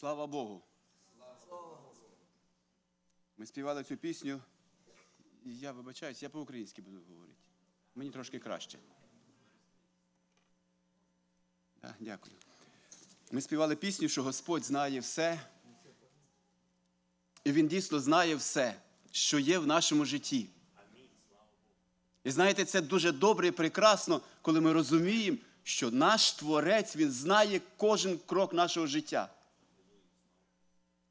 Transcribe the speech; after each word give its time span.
Слава 0.00 0.26
Богу. 0.26 0.62
Ми 3.36 3.46
співали 3.46 3.84
цю 3.84 3.96
пісню. 3.96 4.40
Я 5.44 5.72
вибачаюсь, 5.72 6.22
я 6.22 6.28
по-українськи 6.28 6.82
буду 6.82 7.00
говорити. 7.08 7.38
Мені 7.94 8.10
трошки 8.10 8.38
краще. 8.38 8.78
Так, 11.80 11.94
дякую. 12.00 12.36
Ми 13.32 13.40
співали 13.40 13.76
пісню, 13.76 14.08
що 14.08 14.22
Господь 14.22 14.64
знає 14.64 15.00
все. 15.00 15.40
І 17.44 17.52
Він 17.52 17.68
дійсно 17.68 18.00
знає 18.00 18.36
все, 18.36 18.80
що 19.10 19.38
є 19.38 19.58
в 19.58 19.66
нашому 19.66 20.04
житті. 20.04 20.48
І 22.24 22.30
знаєте, 22.30 22.64
це 22.64 22.80
дуже 22.80 23.12
добре 23.12 23.48
і 23.48 23.50
прекрасно, 23.50 24.20
коли 24.42 24.60
ми 24.60 24.72
розуміємо, 24.72 25.38
що 25.62 25.90
наш 25.90 26.32
Творець 26.32 26.96
Він 26.96 27.10
знає 27.10 27.60
кожен 27.76 28.18
крок 28.18 28.52
нашого 28.52 28.86
життя. 28.86 29.34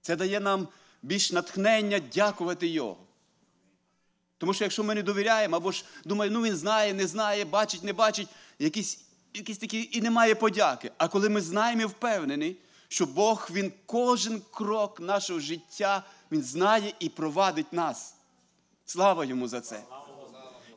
Це 0.02 0.16
дає 0.16 0.40
нам 0.40 0.68
більш 1.02 1.32
натхнення 1.32 2.00
дякувати 2.00 2.68
Його. 2.68 2.98
Тому 4.38 4.54
що 4.54 4.64
якщо 4.64 4.84
ми 4.84 4.96
не 4.96 5.04
довіряємо, 5.04 5.56
або 5.56 5.72
ж 5.72 5.86
думаємо, 6.06 6.38
ну 6.38 6.46
він 6.46 6.56
знає, 6.56 6.94
не 6.94 7.08
знає, 7.08 7.46
бачить, 7.46 7.84
не 7.84 7.94
бачить, 7.94 8.28
якісь, 8.60 9.02
якісь 9.34 9.58
такі 9.58 9.90
і 9.92 10.02
немає 10.02 10.36
подяки. 10.36 10.92
А 10.98 11.08
коли 11.08 11.30
ми 11.30 11.42
знаємо 11.42 11.82
і 11.82 11.86
впевнені, 11.86 12.56
що 12.88 13.06
Бог 13.06 13.50
Він 13.52 13.74
кожен 13.86 14.42
крок 14.52 15.00
нашого 15.00 15.40
життя 15.40 16.04
Він 16.32 16.44
знає 16.44 16.94
і 17.00 17.10
провадить 17.10 17.74
нас. 17.74 18.16
Слава 18.86 19.26
йому 19.26 19.48
за 19.48 19.62
це. 19.62 19.84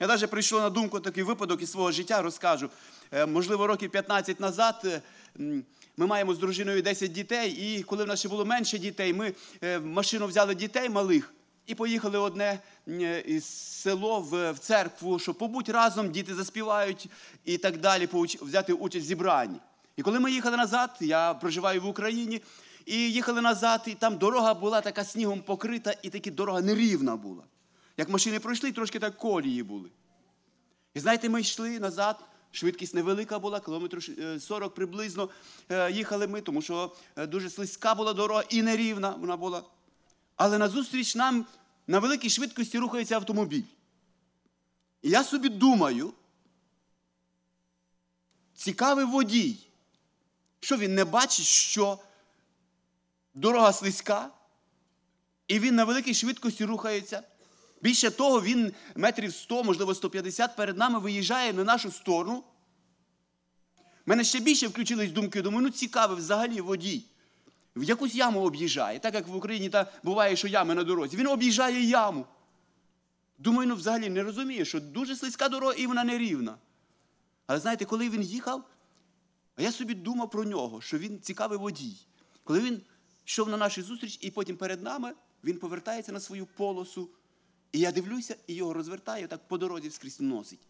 Я 0.00 0.06
навіть 0.06 0.30
прийшов 0.30 0.60
на 0.60 0.70
думку 0.70 1.00
такий 1.00 1.22
випадок 1.22 1.62
із 1.62 1.70
свого 1.70 1.92
життя, 1.92 2.22
розкажу. 2.22 2.70
Е, 3.12 3.26
Можливо, 3.26 3.66
років 3.66 3.90
15 3.90 4.40
назад 4.40 4.82
е, 4.84 5.02
ми 5.96 6.06
маємо 6.06 6.34
з 6.34 6.38
дружиною 6.38 6.82
10 6.82 7.12
дітей, 7.12 7.50
і 7.50 7.82
коли 7.82 8.04
в 8.04 8.06
нас 8.06 8.18
ще 8.18 8.28
було 8.28 8.44
менше 8.44 8.78
дітей, 8.78 9.12
ми 9.12 9.34
е, 9.62 9.78
в 9.78 9.86
машину 9.86 10.26
взяли 10.26 10.54
дітей 10.54 10.88
малих 10.88 11.34
і 11.66 11.74
поїхали 11.74 12.18
одне 12.18 12.58
е, 12.88 13.20
із 13.20 13.44
село 13.82 14.20
в, 14.20 14.52
в 14.52 14.58
церкву, 14.58 15.18
щоб 15.18 15.38
побудь 15.38 15.68
разом, 15.68 16.10
діти 16.10 16.34
заспівають 16.34 17.08
і 17.44 17.58
так 17.58 17.76
далі, 17.76 18.08
взяти 18.40 18.72
участь 18.72 19.04
в 19.04 19.08
зібранні. 19.08 19.58
І 19.96 20.02
коли 20.02 20.20
ми 20.20 20.32
їхали 20.32 20.56
назад, 20.56 20.90
я 21.00 21.34
проживаю 21.34 21.82
в 21.82 21.86
Україні, 21.86 22.42
і 22.86 23.12
їхали 23.12 23.40
назад, 23.40 23.82
і 23.86 23.94
там 23.94 24.18
дорога 24.18 24.54
була 24.54 24.80
така 24.80 25.04
снігом 25.04 25.40
покрита, 25.40 25.94
і 26.02 26.10
таки 26.10 26.30
дорога 26.30 26.60
нерівна 26.60 27.16
була. 27.16 27.42
Як 27.96 28.08
машини 28.08 28.40
пройшли, 28.40 28.72
трошки 28.72 28.98
так 28.98 29.16
колії 29.16 29.62
були. 29.62 29.88
І 30.94 31.00
знаєте, 31.00 31.28
ми 31.28 31.40
йшли 31.40 31.80
назад, 31.80 32.24
швидкість 32.52 32.94
невелика 32.94 33.38
була, 33.38 33.60
кілометрів 33.60 34.18
е, 34.18 34.40
40 34.40 34.74
приблизно 34.74 35.28
е, 35.68 35.92
їхали 35.92 36.26
ми, 36.26 36.40
тому 36.40 36.62
що 36.62 36.96
е, 37.16 37.26
дуже 37.26 37.50
слизька 37.50 37.94
була 37.94 38.12
дорога 38.12 38.44
і 38.48 38.62
нерівна 38.62 39.10
вона 39.10 39.36
була. 39.36 39.62
Але 40.36 40.58
назустріч 40.58 41.14
нам 41.14 41.46
на 41.86 41.98
великій 41.98 42.30
швидкості 42.30 42.78
рухається 42.78 43.14
автомобіль. 43.14 43.62
І 45.02 45.10
я 45.10 45.24
собі 45.24 45.48
думаю, 45.48 46.12
цікавий 48.54 49.04
водій, 49.04 49.58
що 50.60 50.76
він 50.76 50.94
не 50.94 51.04
бачить, 51.04 51.46
що 51.46 51.98
дорога 53.34 53.72
слизька, 53.72 54.30
і 55.48 55.58
він 55.58 55.74
на 55.74 55.84
великій 55.84 56.14
швидкості 56.14 56.64
рухається. 56.64 57.22
Більше 57.82 58.10
того, 58.10 58.42
він 58.42 58.72
метрів 58.96 59.34
100, 59.34 59.64
можливо, 59.64 59.94
150 59.94 60.56
перед 60.56 60.78
нами 60.78 60.98
виїжджає 60.98 61.52
на 61.52 61.64
нашу 61.64 61.90
сторону. 61.90 62.44
У 63.78 63.82
мене 64.06 64.24
ще 64.24 64.40
більше 64.40 64.68
включились 64.68 65.12
думки, 65.12 65.42
думаю, 65.42 65.62
ну 65.62 65.70
цікавий 65.70 66.16
взагалі 66.16 66.60
водій. 66.60 67.04
В 67.76 67.82
якусь 67.82 68.14
яму 68.14 68.40
об'їжджає, 68.40 68.98
так 68.98 69.14
як 69.14 69.28
в 69.28 69.36
Україні 69.36 69.68
та 69.68 69.92
буває, 70.02 70.36
що 70.36 70.48
ями 70.48 70.74
на 70.74 70.84
дорозі. 70.84 71.16
Він 71.16 71.26
об'їжджає 71.26 71.82
яму. 71.82 72.26
Думаю, 73.38 73.68
ну 73.68 73.74
взагалі 73.74 74.10
не 74.10 74.22
розуміє, 74.22 74.64
що 74.64 74.80
дуже 74.80 75.16
слизька 75.16 75.48
дорога 75.48 75.72
і 75.72 75.86
вона 75.86 76.04
нерівна. 76.04 76.56
Але 77.46 77.60
знаєте, 77.60 77.84
коли 77.84 78.10
він 78.10 78.22
їхав, 78.22 78.64
а 79.56 79.62
я 79.62 79.72
собі 79.72 79.94
думав 79.94 80.30
про 80.30 80.44
нього, 80.44 80.80
що 80.80 80.98
він 80.98 81.20
цікавий 81.20 81.58
водій. 81.58 81.96
Коли 82.44 82.60
він 82.60 82.80
йшов 83.26 83.48
на 83.48 83.56
нашу 83.56 83.82
зустріч, 83.82 84.18
і 84.20 84.30
потім 84.30 84.56
перед 84.56 84.82
нами 84.82 85.12
він 85.44 85.58
повертається 85.58 86.12
на 86.12 86.20
свою 86.20 86.46
полосу. 86.46 87.08
І 87.72 87.78
я 87.78 87.92
дивлюся 87.92 88.36
і 88.46 88.54
його 88.54 88.72
розвертаю, 88.72 89.28
так 89.28 89.48
по 89.48 89.58
дорозі 89.58 89.88
вскрізь 89.88 90.20
носить. 90.20 90.60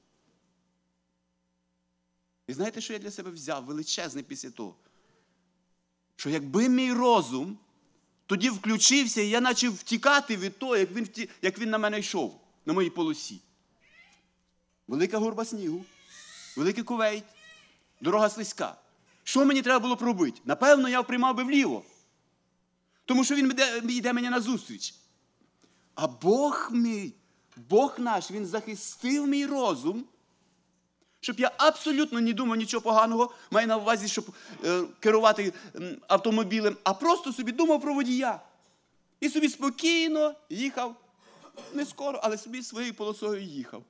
І 2.46 2.52
знаєте, 2.52 2.80
що 2.80 2.92
я 2.92 2.98
для 2.98 3.10
себе 3.10 3.30
взяв 3.30 3.64
величезне 3.64 4.22
після 4.22 4.50
того? 4.50 4.76
Що 6.16 6.30
якби 6.30 6.68
мій 6.68 6.92
розум 6.92 7.58
тоді 8.26 8.50
включився, 8.50 9.20
і 9.20 9.28
я 9.28 9.41
почав 9.41 9.74
втікати 9.74 10.36
від 10.36 10.58
того, 10.58 10.76
як 10.76 10.91
він, 10.91 11.04
вті... 11.04 11.28
як 11.42 11.58
він 11.58 11.70
на 11.70 11.78
мене 11.78 11.98
йшов, 11.98 12.41
на 12.66 12.72
моїй 12.72 12.91
полосі. 12.91 13.41
Велика 14.88 15.18
горба 15.18 15.44
снігу, 15.44 15.84
великий 16.56 16.84
кувейт, 16.84 17.24
дорога 18.00 18.30
слизька. 18.30 18.76
Що 19.24 19.44
мені 19.44 19.62
треба 19.62 19.78
було 19.78 19.94
б 19.94 20.02
робити? 20.02 20.41
Напевно, 20.44 20.88
я 20.88 21.02
приймав 21.02 21.36
би 21.36 21.44
вліво. 21.44 21.84
Тому 23.04 23.24
що 23.24 23.34
він 23.34 23.50
йде, 23.50 23.82
йде 23.88 24.12
мені 24.12 24.30
назустріч. 24.30 24.94
А 25.94 26.06
Бог 26.06 26.69
мій, 26.72 27.14
Бог 27.56 27.94
наш, 27.98 28.30
Він 28.30 28.47
захистив 28.47 29.26
мій 29.26 29.47
розум, 29.47 30.04
щоб 31.20 31.41
я 31.41 31.50
абсолютно 31.56 32.20
не 32.20 32.32
думав 32.32 32.56
нічого 32.56 32.80
поганого, 32.80 33.32
маю 33.50 33.66
на 33.66 33.76
увазі, 33.76 34.08
щоб 34.08 34.34
е, 34.64 34.82
керувати 35.00 35.53
автомобілем, 36.08 36.76
а 36.84 36.94
просто 36.94 37.32
собі 37.32 37.53
думав 37.53 37.80
про 37.80 37.94
водія. 37.94 38.41
І 39.20 39.28
собі 39.28 39.48
спокійно 39.48 40.34
їхав, 40.50 40.97
не 41.75 41.86
скоро, 41.86 42.20
але 42.22 42.38
собі 42.38 42.62
своєю 42.62 42.94
полосою 42.94 43.42
їхав. 43.42 43.82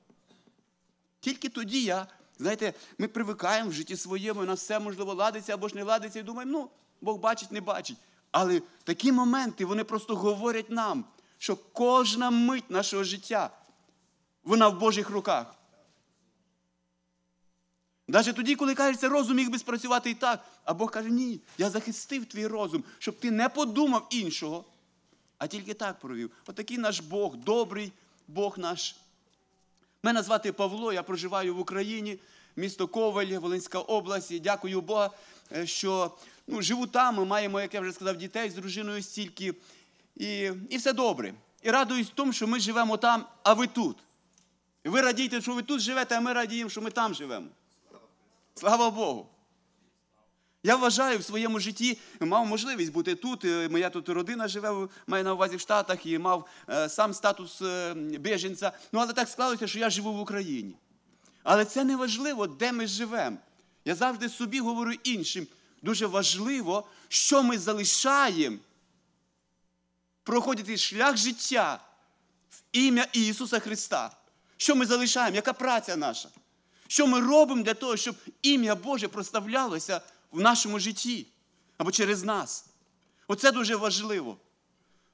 Тільки 1.19 1.49
тоді 1.49 1.83
я, 1.83 2.07
знаєте, 2.39 2.73
ми 2.97 3.07
привикаємо 3.07 3.69
в 3.69 3.73
житті 3.73 3.95
своєму, 3.97 4.43
на 4.43 4.53
все 4.53 4.79
можливо 4.79 5.13
ладиться 5.13 5.53
або 5.53 5.67
ж 5.67 5.75
не 5.75 5.83
ладиться, 5.83 6.19
і 6.19 6.23
думаємо, 6.23 6.51
ну, 6.51 6.69
Бог 7.01 7.17
бачить, 7.17 7.51
не 7.51 7.61
бачить. 7.61 7.97
Але 8.31 8.61
такі 8.83 9.11
моменти, 9.11 9.65
вони 9.65 9.83
просто 9.83 10.15
говорять 10.15 10.69
нам, 10.69 11.05
що 11.37 11.55
кожна 11.55 12.29
мить 12.29 12.69
нашого 12.69 13.03
життя, 13.03 13.49
вона 14.43 14.67
в 14.67 14.79
Божих 14.79 15.09
руках. 15.09 15.55
Навіть 18.07 18.35
тоді, 18.35 18.55
коли 18.55 18.75
кажеться, 18.75 19.09
розум 19.09 19.37
міг 19.37 19.49
би 19.49 19.59
спрацювати 19.59 20.09
і 20.09 20.13
так, 20.13 20.45
а 20.65 20.73
Бог 20.73 20.91
каже, 20.91 21.09
ні, 21.09 21.39
я 21.57 21.69
захистив 21.69 22.25
твій 22.25 22.47
розум, 22.47 22.83
щоб 22.99 23.19
ти 23.19 23.31
не 23.31 23.49
подумав 23.49 24.07
іншого, 24.09 24.65
а 25.37 25.47
тільки 25.47 25.73
так 25.73 25.99
провів. 25.99 26.31
Отакий 26.47 26.77
наш 26.77 26.99
Бог, 26.99 27.35
добрий 27.35 27.91
Бог 28.27 28.57
наш. 28.57 28.95
Мене 30.03 30.23
звати 30.23 30.51
Павло, 30.51 30.93
я 30.93 31.03
проживаю 31.03 31.55
в 31.55 31.59
Україні, 31.59 32.19
місто 32.55 32.87
Коваль, 32.87 33.25
Волинська 33.25 33.79
область. 33.79 34.31
І 34.31 34.39
дякую 34.39 34.81
Бога, 34.81 35.09
е, 35.51 35.67
що 35.67 36.11
ну, 36.47 36.61
живу 36.61 36.87
там. 36.87 37.15
Ми 37.15 37.25
маємо, 37.25 37.61
як 37.61 37.73
я 37.73 37.81
вже 37.81 37.91
сказав, 37.91 38.17
дітей 38.17 38.49
з 38.49 38.55
дружиною 38.55 39.03
стільки. 39.03 39.53
І, 40.15 40.51
і 40.69 40.77
все 40.77 40.93
добре. 40.93 41.33
І 41.61 41.71
радуюсь 41.71 42.07
в 42.07 42.13
тому, 42.13 42.33
що 42.33 42.47
ми 42.47 42.59
живемо 42.59 42.97
там, 42.97 43.25
а 43.43 43.53
ви 43.53 43.67
тут. 43.67 43.97
І 44.83 44.89
ви 44.89 45.01
радієте, 45.01 45.41
що 45.41 45.53
ви 45.53 45.61
тут 45.61 45.79
живете, 45.81 46.17
а 46.17 46.21
ми 46.21 46.33
радіємо, 46.33 46.69
що 46.69 46.81
ми 46.81 46.91
там 46.91 47.13
живемо. 47.13 47.47
Слава 48.55 48.89
Богу! 48.89 49.27
Я 50.65 50.75
вважаю 50.75 51.19
в 51.19 51.23
своєму 51.23 51.59
житті, 51.59 51.97
мав 52.19 52.45
можливість 52.45 52.91
бути 52.91 53.15
тут. 53.15 53.45
е, 53.45 53.69
Моя 53.69 53.89
тут 53.89 54.09
родина 54.09 54.47
живе, 54.47 54.87
маю 55.07 55.23
на 55.23 55.33
увазі 55.33 55.55
в 55.55 55.59
Штатах 55.59 56.05
і 56.05 56.17
мав 56.17 56.47
е, 56.69 56.89
сам 56.89 57.13
статус 57.13 57.61
е, 57.61 57.93
біженця. 57.95 58.71
Ну, 58.91 58.99
але 58.99 59.13
так 59.13 59.29
склалося, 59.29 59.67
що 59.67 59.79
я 59.79 59.89
живу 59.89 60.13
в 60.13 60.19
Україні. 60.19 60.75
Але 61.43 61.65
це 61.65 61.83
не 61.83 61.95
важливо, 61.95 62.47
де 62.47 62.71
ми 62.71 62.87
живемо. 62.87 63.37
Я 63.85 63.95
завжди 63.95 64.29
собі 64.29 64.59
говорю 64.59 64.91
іншим. 65.03 65.47
Дуже 65.81 66.05
важливо, 66.05 66.87
що 67.07 67.43
ми 67.43 67.57
залишаємо 67.57 68.57
проходити 70.23 70.77
шлях 70.77 71.17
життя 71.17 71.79
в 72.49 72.61
ім'я 72.71 73.07
Ісуса 73.13 73.59
Христа. 73.59 74.17
Що 74.57 74.75
ми 74.75 74.85
залишаємо? 74.85 75.35
Яка 75.35 75.53
праця 75.53 75.95
наша? 75.95 76.29
Що 76.87 77.07
ми 77.07 77.19
робимо 77.19 77.63
для 77.63 77.73
того, 77.73 77.97
щоб 77.97 78.15
ім'я 78.41 78.75
Боже 78.75 79.07
проставлялося 79.07 80.01
в 80.31 80.41
нашому 80.41 80.79
житті 80.79 81.27
або 81.77 81.91
через 81.91 82.23
нас? 82.23 82.65
Оце 83.27 83.51
дуже 83.51 83.75
важливо. 83.75 84.37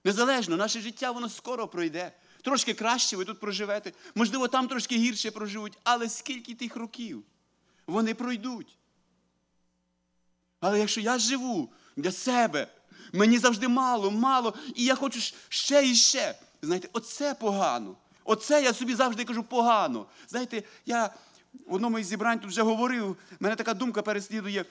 Незалежно, 0.03 0.57
наше 0.57 0.81
життя 0.81 1.11
воно 1.11 1.29
скоро 1.29 1.67
пройде. 1.67 2.11
Трошки 2.41 2.73
краще 2.73 3.17
ви 3.17 3.25
тут 3.25 3.39
проживете. 3.39 3.91
Можливо, 4.15 4.47
там 4.47 4.67
трошки 4.67 4.97
гірше 4.97 5.31
проживуть, 5.31 5.77
але 5.83 6.09
скільки 6.09 6.55
тих 6.55 6.75
років 6.75 7.23
вони 7.87 8.13
пройдуть. 8.13 8.77
Але 10.59 10.79
якщо 10.79 11.01
я 11.01 11.17
живу 11.17 11.73
для 11.95 12.11
себе, 12.11 12.67
мені 13.13 13.37
завжди 13.37 13.67
мало, 13.67 14.11
мало, 14.11 14.53
і 14.75 14.83
я 14.83 14.95
хочу 14.95 15.19
ще 15.49 15.87
і 15.87 15.95
ще. 15.95 16.35
Знаєте, 16.61 16.89
оце 16.93 17.33
погано. 17.33 17.95
Оце 18.23 18.63
я 18.63 18.73
собі 18.73 18.95
завжди 18.95 19.25
кажу 19.25 19.43
погано. 19.43 20.05
Знаєте, 20.27 20.63
я 20.85 21.13
в 21.67 21.73
одному 21.73 21.99
із 21.99 22.07
зібрань 22.07 22.39
тут 22.39 22.49
вже 22.49 22.61
говорив, 22.61 23.17
мене 23.39 23.55
така 23.55 23.73
думка 23.73 24.01
переслідує 24.01 24.65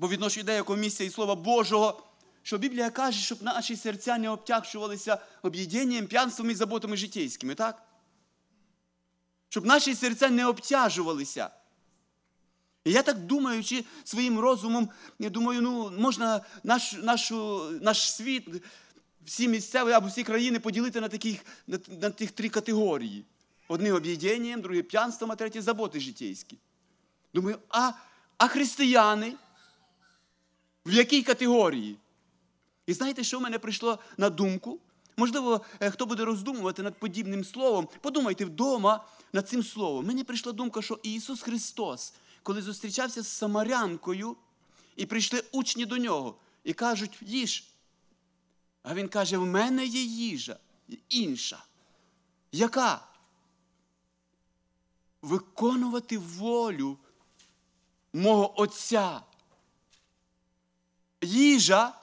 по 0.00 0.08
відношенню 0.08 0.44
деякого 0.44 0.78
місця 0.78 1.04
і 1.04 1.10
Слова 1.10 1.34
Божого. 1.34 2.02
що 2.42 2.58
Біблія 2.58 2.90
каже, 2.90 3.20
щоб 3.20 3.42
наші 3.42 3.76
серця 3.76 4.18
не 4.18 4.30
обтягчувалися 4.30 5.18
об'єднанням, 5.42 6.06
п'янством 6.06 6.50
і 6.50 6.54
заботами 6.54 6.96
житейськими, 6.96 7.54
так? 7.54 7.82
Щоб 9.48 9.66
наші 9.66 9.94
серця 9.94 10.28
не 10.28 10.46
обтяжувалися. 10.46 11.50
І 12.84 12.92
я 12.92 13.02
так 13.02 13.18
думаючи 13.18 13.84
своїм 14.04 14.38
розумом, 14.38 14.88
я 15.18 15.30
думаю, 15.30 15.62
ну, 15.62 15.90
можна 15.98 16.40
наш, 16.64 16.92
нашу, 16.92 17.70
наш 17.80 18.12
світ, 18.12 18.48
всі 19.24 19.48
місцеві 19.48 19.92
або 19.92 20.08
всі 20.08 20.24
країни 20.24 20.60
поділити 20.60 21.00
на, 21.00 21.08
таких, 21.08 21.44
на, 21.66 21.78
на 22.00 22.10
тих 22.10 22.30
три 22.30 22.48
категорії. 22.48 23.24
Одні 23.68 23.92
об'єднанням, 23.92 24.60
другі 24.60 24.82
п'янством, 24.82 25.32
а 25.32 25.36
треті 25.36 25.60
заботи 25.60 26.00
житейські. 26.00 26.58
Думаю, 27.34 27.58
а, 27.68 27.92
а 28.38 28.48
християни 28.48 29.34
в 30.86 30.92
якій 30.92 31.22
категорії? 31.22 31.96
І 32.86 32.92
знаєте, 32.92 33.24
що 33.24 33.38
в 33.38 33.42
мене 33.42 33.58
прийшло 33.58 33.98
на 34.16 34.30
думку? 34.30 34.80
Можливо, 35.16 35.60
е, 35.80 35.90
хто 35.90 36.06
буде 36.06 36.24
роздумувати 36.24 36.82
над 36.82 36.94
подібним 36.98 37.44
словом, 37.44 37.88
подумайте 38.00 38.44
вдома 38.44 39.04
над 39.32 39.48
цим 39.48 39.62
словом. 39.62 40.06
Мені 40.06 40.24
прийшла 40.24 40.52
думка, 40.52 40.82
що 40.82 40.98
Ісус 41.02 41.42
Христос, 41.42 42.14
коли 42.42 42.62
зустрічався 42.62 43.22
з 43.22 43.28
Самарянкою, 43.28 44.36
і 44.96 45.06
прийшли 45.06 45.44
учні 45.52 45.86
до 45.86 45.96
нього 45.96 46.38
і 46.64 46.72
кажуть, 46.72 47.18
їж. 47.20 47.64
А 48.82 48.94
він 48.94 49.08
каже: 49.08 49.38
в 49.38 49.46
мене 49.46 49.86
є 49.86 50.02
їжа 50.02 50.58
інша. 51.08 51.64
Яка? 52.52 53.04
Виконувати 55.22 56.18
волю 56.18 56.98
мого 58.12 58.60
Отця. 58.60 59.20
Їжа. 61.22 61.94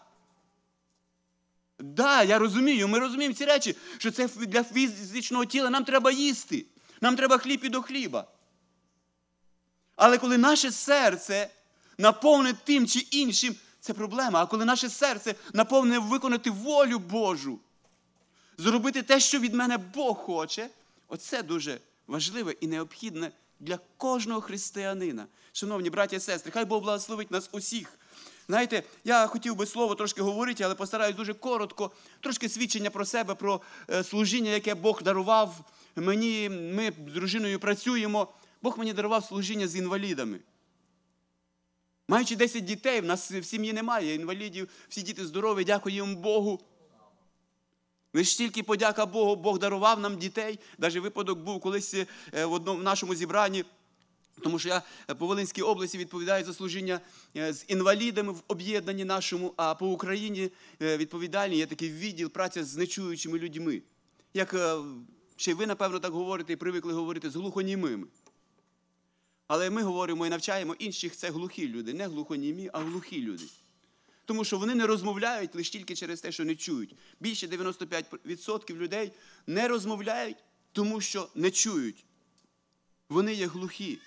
Да, 1.79 2.23
я 2.23 2.39
розумію, 2.39 2.87
ми 2.87 2.99
розуміємо 2.99 3.35
ці 3.35 3.45
речі, 3.45 3.75
що 3.97 4.11
це 4.11 4.27
для 4.27 4.63
фізичного 4.63 5.45
тіла 5.45 5.69
нам 5.69 5.85
треба 5.85 6.11
їсти. 6.11 6.65
Нам 7.01 7.15
треба 7.15 7.37
хліб 7.37 7.63
і 7.63 7.69
до 7.69 7.81
хліба. 7.81 8.27
Але 9.95 10.17
коли 10.17 10.37
наше 10.37 10.71
серце 10.71 11.49
наповне 11.97 12.53
тим 12.53 12.87
чи 12.87 12.99
іншим, 12.99 13.55
це 13.79 13.93
проблема. 13.93 14.41
А 14.41 14.45
коли 14.45 14.65
наше 14.65 14.89
серце 14.89 15.35
наповне 15.53 15.99
виконати 15.99 16.51
волю 16.51 16.99
Божу, 16.99 17.59
зробити 18.57 19.01
те, 19.01 19.19
що 19.19 19.39
від 19.39 19.53
мене 19.53 19.77
Бог 19.77 20.17
хоче, 20.17 20.69
оце 21.07 21.43
дуже 21.43 21.79
важливе 22.07 22.51
і 22.61 22.67
необхідне 22.67 23.31
для 23.59 23.79
кожного 23.97 24.41
християнина. 24.41 25.25
Шановні 25.53 25.89
браті 25.89 26.15
і 26.15 26.19
сестри, 26.19 26.51
хай 26.51 26.65
Бог 26.65 26.83
благословить 26.83 27.31
нас 27.31 27.49
усіх. 27.51 27.99
Знаєте, 28.47 28.83
я 29.03 29.27
хотів 29.27 29.55
би 29.55 29.65
слово 29.65 29.95
трошки 29.95 30.21
говорити, 30.21 30.63
але 30.63 30.75
постараюсь 30.75 31.15
дуже 31.15 31.33
коротко, 31.33 31.91
трошки 32.19 32.49
свідчення 32.49 32.89
про 32.89 33.05
себе, 33.05 33.35
про 33.35 33.61
е, 33.89 34.03
служіння, 34.03 34.51
яке 34.51 34.75
Бог 34.75 35.03
дарував 35.03 35.55
мені. 35.95 36.49
Ми 36.49 36.91
з 37.07 37.13
дружиною 37.13 37.59
працюємо. 37.59 38.27
Бог 38.65 38.77
мені 38.79 38.93
дарував 38.93 39.25
служіння 39.25 39.67
з 39.67 39.75
інвалідами. 39.75 40.39
Маючи 42.07 42.35
10 42.35 42.65
дітей, 42.65 43.01
в 43.01 43.05
нас 43.05 43.31
в 43.31 43.43
сім'ї 43.43 43.73
немає 43.73 44.15
інвалідів, 44.15 44.69
всі 44.89 45.01
діти 45.01 45.25
здорові, 45.25 45.63
дякуємо 45.63 46.15
Богу. 46.15 46.59
Лише 48.13 48.37
тільки 48.37 48.63
подяка 48.63 49.05
Богу, 49.05 49.35
Бог 49.35 49.59
дарував 49.59 49.99
нам 49.99 50.17
дітей. 50.17 50.59
Навіть 50.77 50.97
випадок 50.97 51.39
був 51.39 51.59
колись 51.59 51.93
е, 51.93 52.45
в 52.45 52.53
одному 52.53 52.79
в 52.79 52.83
нашому 52.83 53.15
зібранні. 53.15 53.65
Тому 54.41 54.59
що 54.59 54.69
я 54.69 54.81
по 55.17 55.27
Волинській 55.27 55.61
області 55.61 55.97
відповідаю 55.97 56.45
за 56.45 56.53
служіння 56.53 56.99
е, 57.37 57.53
з 57.53 57.65
інвалідами 57.67 58.31
в 58.31 58.43
об'єднанні 58.47 59.05
нашому, 59.05 59.53
а 59.57 59.75
по 59.75 59.87
Україні 59.87 60.51
е, 60.81 60.97
відповідальний 60.97 61.57
є 61.57 61.65
такий 61.65 61.89
відділ 61.89 62.29
праця 62.29 62.63
з 62.63 62.75
нечуючими 62.75 63.39
людьми. 63.39 63.81
Як 64.33 64.53
е, 64.53 64.75
ще 65.35 65.53
ви, 65.53 65.67
напевно, 65.67 65.99
так 65.99 66.13
говорите 66.13 66.53
і 66.53 66.55
привикли 66.55 66.93
говорити 66.93 67.29
з 67.29 67.35
глухонімими. 67.35 68.07
Але 69.47 69.69
ми 69.69 69.83
говоримо 69.83 70.27
і 70.27 70.29
навчаємо 70.29 70.75
інших 70.79 71.15
це 71.15 71.29
глухі 71.29 71.67
люди, 71.67 71.93
не 71.93 72.07
глухонімі, 72.07 72.69
а 72.73 72.79
глухі 72.79 73.21
люди. 73.21 73.43
Тому 74.25 74.43
що 74.43 74.57
вони 74.57 74.75
не 74.75 74.87
розмовляють 74.87 75.55
лише 75.55 75.71
тільки 75.71 75.95
через 75.95 76.21
те, 76.21 76.31
що 76.31 76.45
не 76.45 76.55
чують. 76.55 76.95
Більше 77.19 77.47
95% 77.47 78.75
людей 78.75 79.11
не 79.47 79.67
розмовляють, 79.67 80.37
тому 80.71 81.01
що 81.01 81.29
не 81.35 81.51
чують. 81.51 82.05
Вони 83.09 83.33
є 83.33 83.47
глухі. 83.47 83.99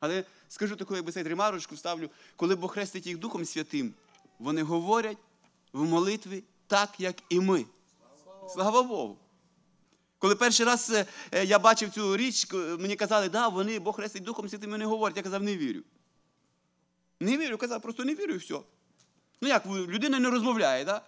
Але 0.00 0.24
скажу 0.48 0.76
таку, 0.76 0.96
якби 0.96 1.12
цей 1.12 1.22
ремарочку 1.22 1.74
вставлю, 1.74 2.10
коли 2.36 2.56
Бог 2.56 2.72
хрестить 2.72 3.06
їх 3.06 3.18
Духом 3.18 3.44
Святим, 3.44 3.94
вони 4.38 4.62
говорять 4.62 5.18
в 5.72 5.84
молитві 5.84 6.44
так, 6.66 6.94
як 6.98 7.16
і 7.28 7.40
ми. 7.40 7.66
Слава 8.48 8.82
Богу. 8.82 9.18
Коли 10.22 10.34
перший 10.34 10.66
раз 10.66 10.90
е, 11.32 11.44
я 11.44 11.58
бачив 11.58 11.90
цю 11.90 12.16
річ, 12.16 12.46
мені 12.78 12.96
казали, 12.96 13.28
да, 13.28 13.48
вони 13.48 13.78
Бог 13.78 13.96
хрестить 13.96 14.22
Духом 14.22 14.48
Святим, 14.48 14.70
вони 14.70 14.84
говорять. 14.84 15.16
Я 15.16 15.22
казав, 15.22 15.42
не 15.42 15.56
вірю. 15.56 15.80
Не 17.20 17.36
вірю, 17.36 17.58
казав, 17.58 17.82
просто 17.82 18.04
не 18.04 18.14
вірю 18.14 18.34
і 18.34 18.36
все. 18.36 18.60
Ну 19.40 19.48
як, 19.48 19.66
людина 19.66 20.18
не 20.18 20.30
розмовляє, 20.30 20.84
да? 20.84 21.02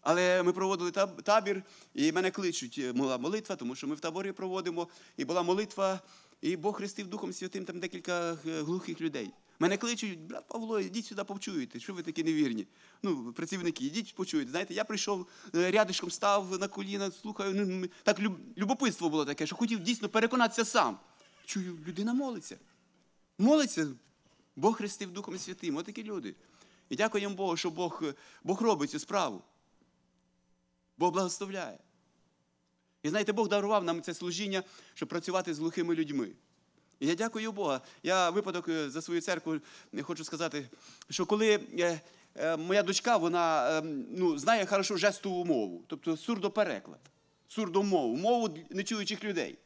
Але 0.00 0.42
ми 0.42 0.52
проводили 0.52 0.90
табір, 1.22 1.62
і 1.94 2.12
мене 2.12 2.30
кличуть, 2.30 2.94
була 2.94 3.18
молитва, 3.18 3.56
тому 3.56 3.74
що 3.74 3.86
ми 3.86 3.94
в 3.94 4.00
таборі 4.00 4.32
проводимо, 4.32 4.88
і 5.16 5.24
була 5.24 5.42
молитва, 5.42 6.00
і 6.40 6.56
Бог 6.56 6.76
хрестив 6.76 7.06
Духом 7.06 7.32
Святим 7.32 7.64
там 7.64 7.80
декілька 7.80 8.36
глухих 8.44 9.00
людей. 9.00 9.30
Мене 9.58 9.76
кличуть, 9.76 10.20
брат 10.20 10.48
Павло, 10.48 10.80
йдіть 10.80 11.06
сюди, 11.06 11.24
почуєте, 11.24 11.80
що 11.80 11.94
ви 11.94 12.02
такі 12.02 12.24
невірні. 12.24 12.66
Ну, 13.02 13.32
працівники, 13.32 13.84
йдіть 13.84 14.14
почуєте. 14.14 14.50
Знаєте, 14.50 14.74
я 14.74 14.84
прийшов 14.84 15.26
рядишком, 15.52 16.10
став 16.10 16.60
на 16.60 16.68
коліна, 16.68 17.10
слухаю. 17.10 17.66
Ну, 17.66 17.88
так 18.02 18.20
любопитство 18.56 19.08
було 19.08 19.24
таке, 19.24 19.46
що 19.46 19.56
хотів 19.56 19.80
дійсно 19.80 20.08
переконатися 20.08 20.64
сам. 20.64 20.98
Чую, 21.44 21.78
людина 21.86 22.14
молиться. 22.14 22.58
Молиться, 23.38 23.88
Бог 24.56 24.76
хрестив 24.76 25.12
Духом 25.12 25.38
Святим. 25.38 25.76
Отакі 25.76 26.02
люди. 26.02 26.34
І 26.88 26.96
дякуємо 26.96 27.34
Богу, 27.34 27.56
що 27.56 27.70
Бог, 27.70 28.02
Бог 28.44 28.62
робить 28.62 28.90
цю 28.90 28.98
справу. 28.98 29.42
Бог 30.98 31.12
благословляє. 31.12 31.78
І 33.02 33.08
знаєте, 33.08 33.32
Бог 33.32 33.48
дарував 33.48 33.84
нам 33.84 34.02
це 34.02 34.14
служіння, 34.14 34.62
щоб 34.94 35.08
працювати 35.08 35.54
з 35.54 35.58
глухими 35.58 35.94
людьми. 35.94 36.28
І 37.02 37.06
я 37.06 37.14
дякую 37.14 37.52
Бога. 37.52 37.80
Я 38.02 38.30
випадок 38.30 38.70
за 38.86 39.02
свою 39.02 39.20
церкву 39.20 39.56
хочу 40.02 40.24
сказати, 40.24 40.68
що 41.10 41.26
коли 41.26 41.60
моя 42.58 42.82
дочка, 42.82 43.16
вона 43.16 43.82
ну, 44.10 44.38
знає 44.38 44.66
хорошо 44.66 44.96
жестову 44.96 45.44
мову, 45.44 45.84
тобто 45.86 46.16
сурдопереклад, 46.16 47.00
сурдомову, 47.48 48.16
мову 48.16 48.58
нечуючих 48.70 49.24
людей. 49.24 49.58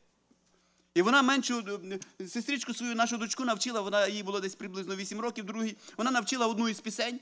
І 0.94 1.02
вона 1.02 1.22
меншу 1.22 1.80
сестричку 2.28 2.74
свою 2.74 2.94
нашу 2.94 3.16
дочку 3.16 3.44
навчила, 3.44 3.80
вона 3.80 4.06
їй 4.06 4.22
було 4.22 4.40
десь 4.40 4.54
приблизно 4.54 4.96
8 4.96 5.20
років, 5.20 5.44
другий, 5.44 5.76
вона 5.96 6.10
навчила 6.10 6.46
одну 6.46 6.68
із 6.68 6.80
пісень, 6.80 7.20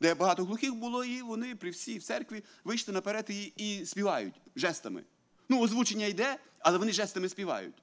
де 0.00 0.14
багато 0.14 0.44
глухих 0.44 0.74
було, 0.74 1.04
і 1.04 1.22
вони 1.22 1.54
при 1.54 1.70
всій 1.70 1.98
в 1.98 2.02
церкві 2.02 2.42
вийшли 2.64 2.94
наперед 2.94 3.26
і, 3.28 3.52
і 3.56 3.86
співають 3.86 4.34
жестами. 4.56 5.02
Ну, 5.48 5.60
озвучення 5.60 6.06
йде, 6.06 6.36
але 6.58 6.78
вони 6.78 6.92
жестами 6.92 7.28
співають. 7.28 7.81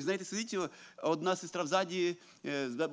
І 0.00 0.02
знаєте, 0.02 0.24
сидить 0.24 0.56
одна 1.02 1.36
сестра 1.36 1.62
взаді 1.62 2.16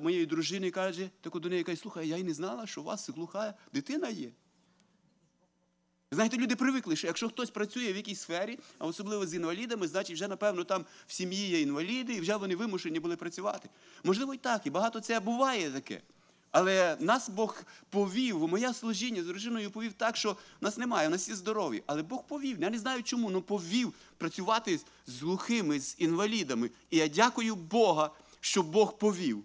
моєї 0.02 0.26
дружини 0.26 0.70
каже, 0.70 1.10
таку 1.20 1.40
до 1.40 1.48
неї 1.48 1.62
каже, 1.64 1.80
слухай, 1.80 2.08
я 2.08 2.16
й 2.16 2.22
не 2.22 2.34
знала, 2.34 2.66
що 2.66 2.80
у 2.80 2.84
вас 2.84 3.08
глуха 3.08 3.54
дитина 3.72 4.08
є. 4.08 4.30
Знаєте, 6.10 6.36
люди 6.36 6.56
привикли, 6.56 6.96
що 6.96 7.06
якщо 7.06 7.28
хтось 7.28 7.50
працює 7.50 7.92
в 7.92 7.96
якійсь 7.96 8.20
сфері, 8.20 8.58
а 8.78 8.86
особливо 8.86 9.26
з 9.26 9.34
інвалідами, 9.34 9.88
значить 9.88 10.16
вже, 10.16 10.28
напевно, 10.28 10.64
там 10.64 10.84
в 11.06 11.12
сім'ї 11.12 11.48
є 11.48 11.60
інваліди, 11.60 12.14
і 12.14 12.20
вже 12.20 12.36
вони 12.36 12.56
вимушені 12.56 13.00
були 13.00 13.16
працювати. 13.16 13.68
Можливо, 14.04 14.34
і 14.34 14.38
так, 14.38 14.66
і 14.66 14.70
багато 14.70 15.00
це 15.00 15.20
буває 15.20 15.70
таке. 15.70 16.00
Але 16.50 16.96
нас 17.00 17.28
Бог 17.28 17.62
повів, 17.90 18.48
моє 18.48 18.74
служіння 18.74 19.22
з 19.22 19.26
дружиною 19.26 19.70
повів 19.70 19.92
так, 19.92 20.16
що 20.16 20.36
нас 20.60 20.76
немає, 20.76 21.08
у 21.08 21.10
нас 21.10 21.28
є 21.28 21.34
здорові. 21.34 21.82
Але 21.86 22.02
Бог 22.02 22.26
повів. 22.26 22.60
Я 22.60 22.70
не 22.70 22.78
знаю 22.78 23.02
чому, 23.02 23.28
але 23.28 23.40
повів 23.40 23.94
працювати 24.16 24.80
з 25.06 25.22
глухими, 25.22 25.80
з 25.80 25.94
інвалідами. 25.98 26.70
І 26.90 26.96
я 26.96 27.08
дякую 27.08 27.56
Бога, 27.56 28.10
що 28.40 28.62
Бог 28.62 28.98
повів. 28.98 29.44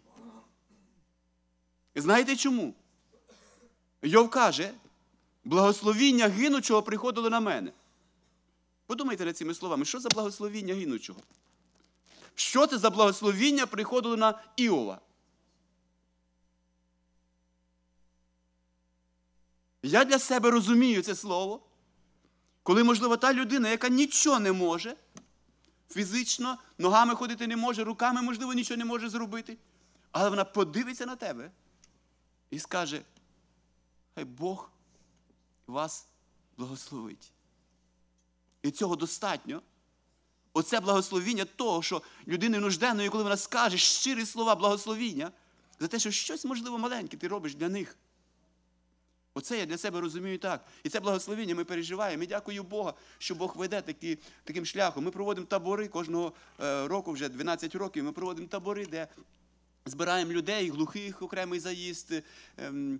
Знаєте 1.95 2.35
чому? 2.35 2.73
Йов 4.01 4.29
каже, 4.29 4.71
благословіння 5.43 6.27
гинучого 6.27 6.83
приходило 6.83 7.29
на 7.29 7.39
мене. 7.39 7.71
Подумайте 8.85 9.25
над 9.25 9.37
цими 9.37 9.53
словами, 9.53 9.85
що 9.85 9.99
за 9.99 10.09
благословіння 10.09 10.73
гинучого? 10.73 11.19
Що 12.35 12.67
це 12.67 12.77
за 12.77 12.89
благословіння 12.89 13.65
приходило 13.65 14.17
на 14.17 14.41
Іова? 14.55 14.99
Я 19.83 20.05
для 20.05 20.19
себе 20.19 20.51
розумію 20.51 21.01
це 21.01 21.15
слово, 21.15 21.59
коли, 22.63 22.83
можливо, 22.83 23.17
та 23.17 23.33
людина, 23.33 23.69
яка 23.69 23.89
нічого 23.89 24.39
не 24.39 24.51
може, 24.51 24.95
фізично, 25.91 26.57
ногами 26.77 27.15
ходити 27.15 27.47
не 27.47 27.57
може, 27.57 27.83
руками, 27.83 28.21
можливо, 28.21 28.53
нічого 28.53 28.77
не 28.77 28.85
може 28.85 29.09
зробити, 29.09 29.57
але 30.11 30.29
вона 30.29 30.45
подивиться 30.45 31.05
на 31.05 31.15
тебе 31.15 31.51
і 32.49 32.59
скаже, 32.59 33.01
хай 34.15 34.25
Бог 34.25 34.71
вас 35.67 36.07
благословить. 36.57 37.31
І 38.61 38.71
цього 38.71 38.95
достатньо. 38.95 39.61
Оце 40.53 40.79
благословіння 40.79 41.45
того, 41.45 41.83
що 41.83 42.01
людини 42.27 42.59
нужденної, 42.59 43.09
коли 43.09 43.23
вона 43.23 43.37
скаже 43.37 43.77
щирі 43.77 44.25
слова 44.25 44.55
благословіння, 44.55 45.31
за 45.79 45.87
те, 45.87 45.99
що 45.99 46.11
щось, 46.11 46.45
можливо, 46.45 46.77
маленьке 46.77 47.17
ти 47.17 47.27
робиш 47.27 47.55
для 47.55 47.69
них. 47.69 47.97
Оце 49.35 49.59
я 49.59 49.65
для 49.65 49.77
себе 49.77 50.01
розумію 50.01 50.37
так. 50.37 50.65
І 50.83 50.89
це 50.89 50.99
благословіння 50.99 51.55
ми 51.55 51.63
переживаємо. 51.63 52.23
І 52.23 52.27
дякую 52.27 52.63
Богу, 52.63 52.93
що 53.17 53.35
Бог 53.35 53.57
веде 53.57 53.81
такі, 53.81 54.17
таким 54.43 54.65
шляхом. 54.65 55.03
Ми 55.03 55.11
проводимо 55.11 55.47
табори 55.47 55.87
кожного 55.87 56.33
е, 56.61 56.87
року, 56.87 57.11
вже 57.11 57.29
12 57.29 57.75
років. 57.75 58.03
Ми 58.03 58.11
проводимо 58.11 58.47
табори, 58.47 58.85
де 58.85 59.07
збираємо 59.85 60.31
людей, 60.31 60.69
глухих 60.69 61.21
окремий 61.21 61.59
заїзд, 61.59 62.13
ем, 62.57 62.99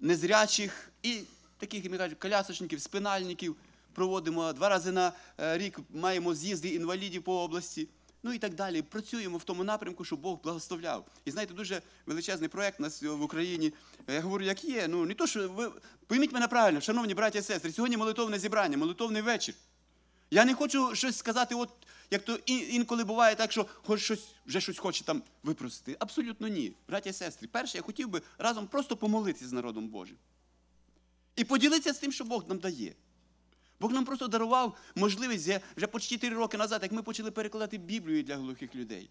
незрячих 0.00 0.90
і 1.02 1.20
таких, 1.58 1.84
як 1.84 1.92
ми 1.92 1.98
кажуть, 1.98 2.18
колясочників, 2.18 2.80
спинальників. 2.80 3.56
Проводимо 3.92 4.52
два 4.52 4.68
рази 4.68 4.92
на 4.92 5.12
е, 5.40 5.58
рік, 5.58 5.80
маємо 5.90 6.34
з'їзди 6.34 6.68
інвалідів 6.68 7.22
по 7.22 7.42
області. 7.42 7.88
Ну 8.24 8.32
і 8.32 8.38
так 8.38 8.54
далі. 8.54 8.82
Працюємо 8.82 9.38
в 9.38 9.44
тому 9.44 9.64
напрямку, 9.64 10.04
щоб 10.04 10.20
Бог 10.20 10.38
благословляв. 10.42 11.06
І 11.24 11.30
знаєте, 11.30 11.54
дуже 11.54 11.82
величезний 12.06 12.48
проєкт 12.48 12.80
у 12.80 12.82
нас 12.82 13.02
в 13.02 13.22
Україні. 13.22 13.72
Я 14.08 14.20
говорю, 14.20 14.44
як 14.44 14.64
є. 14.64 14.88
Ну 14.88 15.04
не 15.04 15.14
то, 15.14 15.26
що 15.26 15.48
ви 15.48 15.72
пойміть 16.06 16.32
мене 16.32 16.48
правильно, 16.48 16.80
шановні 16.80 17.14
браті 17.14 17.38
і 17.38 17.42
сестри, 17.42 17.72
сьогодні 17.72 17.96
молитовне 17.96 18.38
зібрання, 18.38 18.76
молитовний 18.76 19.22
вечір. 19.22 19.54
Я 20.30 20.44
не 20.44 20.54
хочу 20.54 20.94
щось 20.94 21.16
сказати, 21.16 21.54
от 21.54 21.70
як 22.10 22.24
то 22.24 22.34
інколи 22.46 23.04
буває 23.04 23.34
так, 23.34 23.52
що 23.52 23.66
хоч 23.72 24.00
щось, 24.00 24.28
вже 24.46 24.60
щось 24.60 24.78
хоче 24.78 25.04
там 25.04 25.22
випросити. 25.42 25.96
Абсолютно 25.98 26.48
ні. 26.48 26.72
Браті 26.88 27.08
і 27.08 27.12
сестри, 27.12 27.48
перше, 27.48 27.78
я 27.78 27.82
хотів 27.82 28.08
би 28.08 28.22
разом 28.38 28.66
просто 28.66 28.96
помолитися 28.96 29.48
з 29.48 29.52
народом 29.52 29.88
Божим. 29.88 30.16
І 31.36 31.44
поділитися 31.44 31.92
з 31.94 31.98
тим, 31.98 32.12
що 32.12 32.24
Бог 32.24 32.44
нам 32.48 32.58
дає. 32.58 32.94
Бог 33.80 33.92
нам 33.92 34.04
просто 34.04 34.28
дарував 34.28 34.76
можливість 34.94 35.50
вже 35.76 35.86
почти 35.86 36.14
4 36.14 36.36
роки 36.36 36.56
назад, 36.56 36.82
як 36.82 36.92
ми 36.92 37.02
почали 37.02 37.30
перекладати 37.30 37.78
Біблію 37.78 38.22
для 38.22 38.36
глухих 38.36 38.74
людей. 38.74 39.10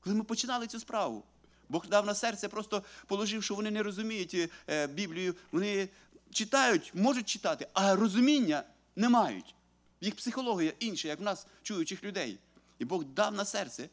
Коли 0.00 0.16
ми 0.16 0.24
починали 0.24 0.66
цю 0.66 0.80
справу, 0.80 1.24
Бог 1.68 1.86
дав 1.86 2.06
на 2.06 2.14
серце, 2.14 2.48
просто 2.48 2.82
положив, 3.06 3.42
що 3.42 3.54
вони 3.54 3.70
не 3.70 3.82
розуміють 3.82 4.50
е, 4.68 4.86
Біблію, 4.86 5.34
вони 5.52 5.88
читають, 6.32 6.92
можуть 6.94 7.28
читати, 7.28 7.68
а 7.72 7.96
розуміння 7.96 8.62
не 8.96 9.08
мають. 9.08 9.54
Їх 10.00 10.16
психологія 10.16 10.72
інша, 10.78 11.08
як 11.08 11.20
в 11.20 11.22
нас 11.22 11.46
чуючих 11.62 12.04
людей. 12.04 12.38
І 12.78 12.84
Бог 12.84 13.04
дав 13.04 13.34
на 13.34 13.44
серце 13.44 13.88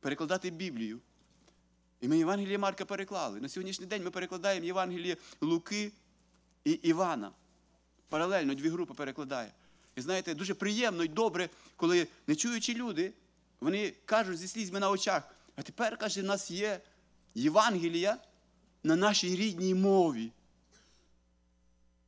перекладати 0.00 0.50
Біблію. 0.50 1.00
І 2.00 2.08
ми 2.08 2.18
Євангеліє 2.18 2.58
Марка 2.58 2.84
переклали. 2.84 3.40
На 3.40 3.48
сьогоднішній 3.48 3.86
день 3.86 4.04
ми 4.04 4.10
перекладаємо 4.10 4.66
Євангеліє 4.66 5.16
Луки 5.40 5.92
і 6.64 6.70
Івана. 6.70 7.32
Паралельно 8.08 8.54
дві 8.54 8.68
групи 8.68 8.94
перекладає. 8.94 9.52
І 9.96 10.00
знаєте, 10.00 10.34
дуже 10.34 10.54
приємно 10.54 11.04
і 11.04 11.08
добре, 11.08 11.48
коли 11.76 12.06
нечуючі 12.26 12.74
люди, 12.74 13.12
вони 13.60 13.92
кажуть 14.04 14.38
зі 14.38 14.48
слізьми 14.48 14.80
на 14.80 14.90
очах, 14.90 15.22
а 15.56 15.62
тепер, 15.62 15.96
каже, 15.96 16.22
в 16.22 16.24
нас 16.24 16.50
є 16.50 16.80
Євангелія 17.34 18.16
на 18.82 18.96
нашій 18.96 19.36
рідній 19.36 19.74
мові. 19.74 20.30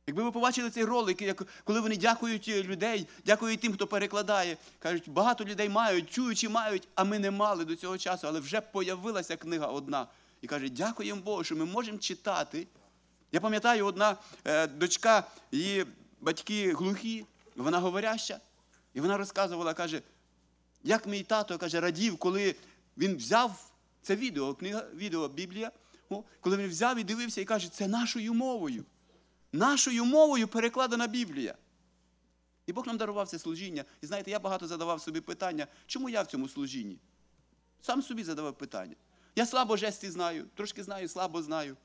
Якби 0.07 0.23
ви 0.23 0.31
побачили 0.31 0.69
цей 0.69 0.83
ролик, 0.83 1.21
як, 1.21 1.47
коли 1.63 1.79
вони 1.79 1.97
дякують 1.97 2.47
людей, 2.47 3.07
дякують 3.25 3.59
тим, 3.59 3.73
хто 3.73 3.87
перекладає. 3.87 4.57
Кажуть, 4.79 5.09
багато 5.09 5.45
людей 5.45 5.69
мають, 5.69 6.11
чуючі 6.11 6.49
мають, 6.49 6.87
а 6.95 7.03
ми 7.03 7.19
не 7.19 7.31
мали 7.31 7.65
до 7.65 7.75
цього 7.75 7.97
часу, 7.97 8.27
але 8.27 8.39
вже 8.39 8.61
появилася 8.61 9.35
книга 9.35 9.67
одна. 9.67 10.07
І 10.41 10.47
каже, 10.47 10.69
дякуємо 10.69 11.21
Богу, 11.21 11.43
що 11.43 11.55
ми 11.55 11.65
можемо 11.65 11.97
читати. 11.97 12.67
Я 13.31 13.39
пам'ятаю, 13.39 13.85
одна 13.85 14.17
е, 14.45 14.67
дочка, 14.67 15.27
її 15.51 15.85
батьки 16.21 16.73
глухі, 16.73 17.25
вона 17.55 17.79
говоряща, 17.79 18.39
і 18.93 19.01
вона 19.01 19.17
розказувала, 19.17 19.73
каже, 19.73 20.01
як 20.83 21.07
мій 21.07 21.23
тато 21.23 21.57
каже, 21.57 21.79
радів, 21.79 22.17
коли 22.17 22.55
він 22.97 23.17
взяв 23.17 23.71
це 24.01 24.15
відео, 24.15 24.53
книга, 24.53 24.83
відео 24.95 25.27
Біблія, 25.27 25.71
коли 26.41 26.57
він 26.57 26.67
взяв 26.67 26.97
і 26.97 27.03
дивився 27.03 27.41
і 27.41 27.45
каже, 27.45 27.69
це 27.69 27.87
нашою 27.87 28.33
мовою. 28.33 28.85
Нашою 29.51 30.05
мовою 30.05 30.47
перекладена 30.47 31.07
Біблія. 31.07 31.55
І 32.65 32.73
Бог 32.73 32.87
нам 32.87 32.97
дарував 32.97 33.27
це 33.27 33.39
служіння. 33.39 33.85
І 34.01 34.05
знаєте, 34.05 34.31
я 34.31 34.39
багато 34.39 34.67
задавав 34.67 35.01
собі 35.01 35.21
питання, 35.21 35.67
чому 35.85 36.09
я 36.09 36.21
в 36.21 36.27
цьому 36.27 36.49
служінні? 36.49 36.97
Сам 37.81 38.01
собі 38.01 38.23
задавав 38.23 38.57
питання. 38.57 38.95
Я 39.35 39.45
слабо 39.45 39.77
жесті 39.77 40.09
знаю, 40.09 40.45
трошки 40.55 40.83
знаю, 40.83 41.09
слабо 41.09 41.41
знаю. 41.41 41.77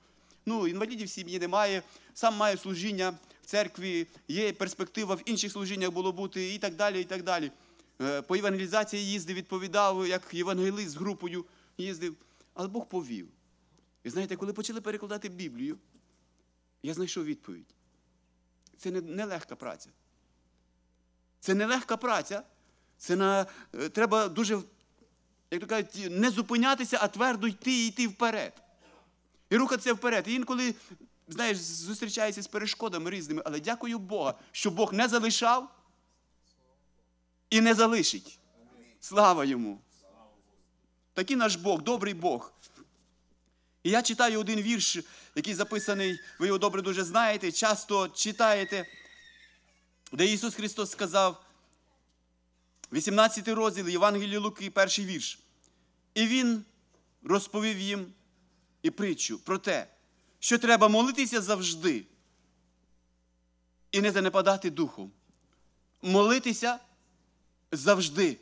Ну, 0.46 0.66
інвалідів 0.66 1.06
в 1.06 1.10
сім'ї 1.10 1.38
немає, 1.38 1.82
сам 2.14 2.36
маю 2.36 2.58
служіння 2.58 3.10
в 3.42 3.46
церкві, 3.46 4.06
є 4.28 4.52
перспектива 4.52 5.14
в 5.14 5.20
інших 5.24 5.52
служіннях 5.52 5.90
було 5.90 6.12
бути 6.12 6.54
і 6.54 6.58
так 6.58 6.74
далі. 6.74 7.00
і 7.00 7.04
так 7.04 7.22
далі. 7.22 7.50
Е, 8.00 8.22
По 8.22 8.34
евангелізації 8.34 9.06
їздив, 9.06 9.36
відповідав, 9.36 10.06
як 10.06 10.34
євангелист 10.34 10.90
з 10.90 10.96
групою 10.96 11.44
їздив. 11.78 12.16
Але 12.54 12.68
Бог 12.68 12.88
повів. 12.88 13.28
І 14.04 14.10
знаєте, 14.10 14.36
коли 14.36 14.52
почали 14.52 14.80
перекладати 14.80 15.28
Біблію, 15.28 15.78
я 16.82 16.94
знайшов 16.94 17.24
відповідь. 17.24 17.74
Це 18.78 18.90
не, 18.90 19.00
не 19.00 19.38
праця. 19.38 19.90
Це 21.40 21.54
не 21.54 21.66
легка 21.66 21.96
праця. 21.96 22.42
Це 22.98 23.16
на, 23.16 23.46
е, 23.74 23.88
треба 23.88 24.28
дуже, 24.28 24.62
як 25.50 25.60
то 25.60 25.66
кажуть, 25.66 26.10
не 26.10 26.30
зупинятися, 26.30 26.98
а 27.00 27.08
твердо 27.08 27.46
йти 27.46 27.72
і 27.72 27.88
йти 27.88 28.08
вперед. 28.08 28.63
І 29.54 29.56
рухатися 29.56 29.92
вперед. 29.92 30.24
І 30.28 30.34
інколи, 30.34 30.74
знаєш, 31.28 31.58
зустрічаєшся 31.58 32.42
з 32.42 32.46
перешкодами 32.46 33.10
різними, 33.10 33.42
але 33.44 33.60
дякую 33.60 33.98
Бога, 33.98 34.34
що 34.52 34.70
Бог 34.70 34.92
не 34.92 35.08
залишав 35.08 35.70
і 37.50 37.60
не 37.60 37.74
залишить. 37.74 38.38
Слава 39.00 39.44
йому! 39.44 39.80
Такий 41.12 41.36
наш 41.36 41.56
Бог, 41.56 41.82
добрий 41.82 42.14
Бог. 42.14 42.52
І 43.82 43.90
я 43.90 44.02
читаю 44.02 44.40
один 44.40 44.60
вірш, 44.62 44.98
який 45.34 45.54
записаний, 45.54 46.18
ви 46.38 46.46
його 46.46 46.58
добре 46.58 46.82
дуже 46.82 47.04
знаєте, 47.04 47.52
часто 47.52 48.08
читаєте, 48.08 48.86
де 50.12 50.26
Ісус 50.26 50.54
Христос 50.54 50.90
сказав, 50.90 51.44
18 52.92 53.48
розділ 53.48 53.88
Євангелії 53.88 54.36
Луки, 54.36 54.70
перший 54.70 55.06
вірш. 55.06 55.38
І 56.14 56.26
Він 56.26 56.64
розповів 57.22 57.78
їм 57.78 58.12
і 58.84 58.90
притчу 58.90 59.38
про 59.38 59.58
те, 59.58 59.86
що 60.38 60.58
треба 60.58 60.88
молитися 60.88 61.40
завжди 61.40 62.04
і 63.92 64.00
не 64.00 64.12
занепадати 64.12 64.70
духом. 64.70 65.10
Молитися 66.02 66.78
завжди. 67.72 68.38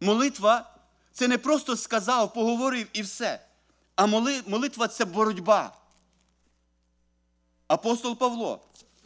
Молитва 0.00 0.74
це 1.12 1.28
не 1.28 1.38
просто 1.38 1.76
сказав, 1.76 2.34
поговорив 2.34 2.86
і 2.92 3.02
все. 3.02 3.46
А 3.96 4.06
моли- 4.06 4.42
молитва 4.46 4.88
це 4.88 5.04
боротьба. 5.04 5.76
Апостол 7.66 8.16
Павло, 8.18 8.60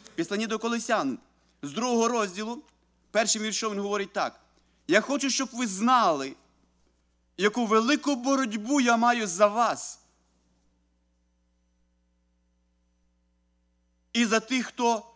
в 0.04 0.08
післанні 0.08 0.46
до 0.46 0.58
Колесян, 0.58 1.18
з 1.62 1.72
другого 1.72 2.08
розділу, 2.08 2.62
першим 3.10 3.42
віршом 3.42 3.72
він 3.72 3.80
говорить 3.80 4.12
так: 4.12 4.40
Я 4.88 5.00
хочу, 5.00 5.30
щоб 5.30 5.48
ви 5.52 5.66
знали, 5.66 6.34
яку 7.36 7.66
велику 7.66 8.16
боротьбу 8.16 8.80
я 8.80 8.96
маю 8.96 9.26
за 9.26 9.46
вас. 9.46 10.00
І 14.12 14.26
за 14.26 14.40
тих, 14.40 14.66
хто 14.66 15.14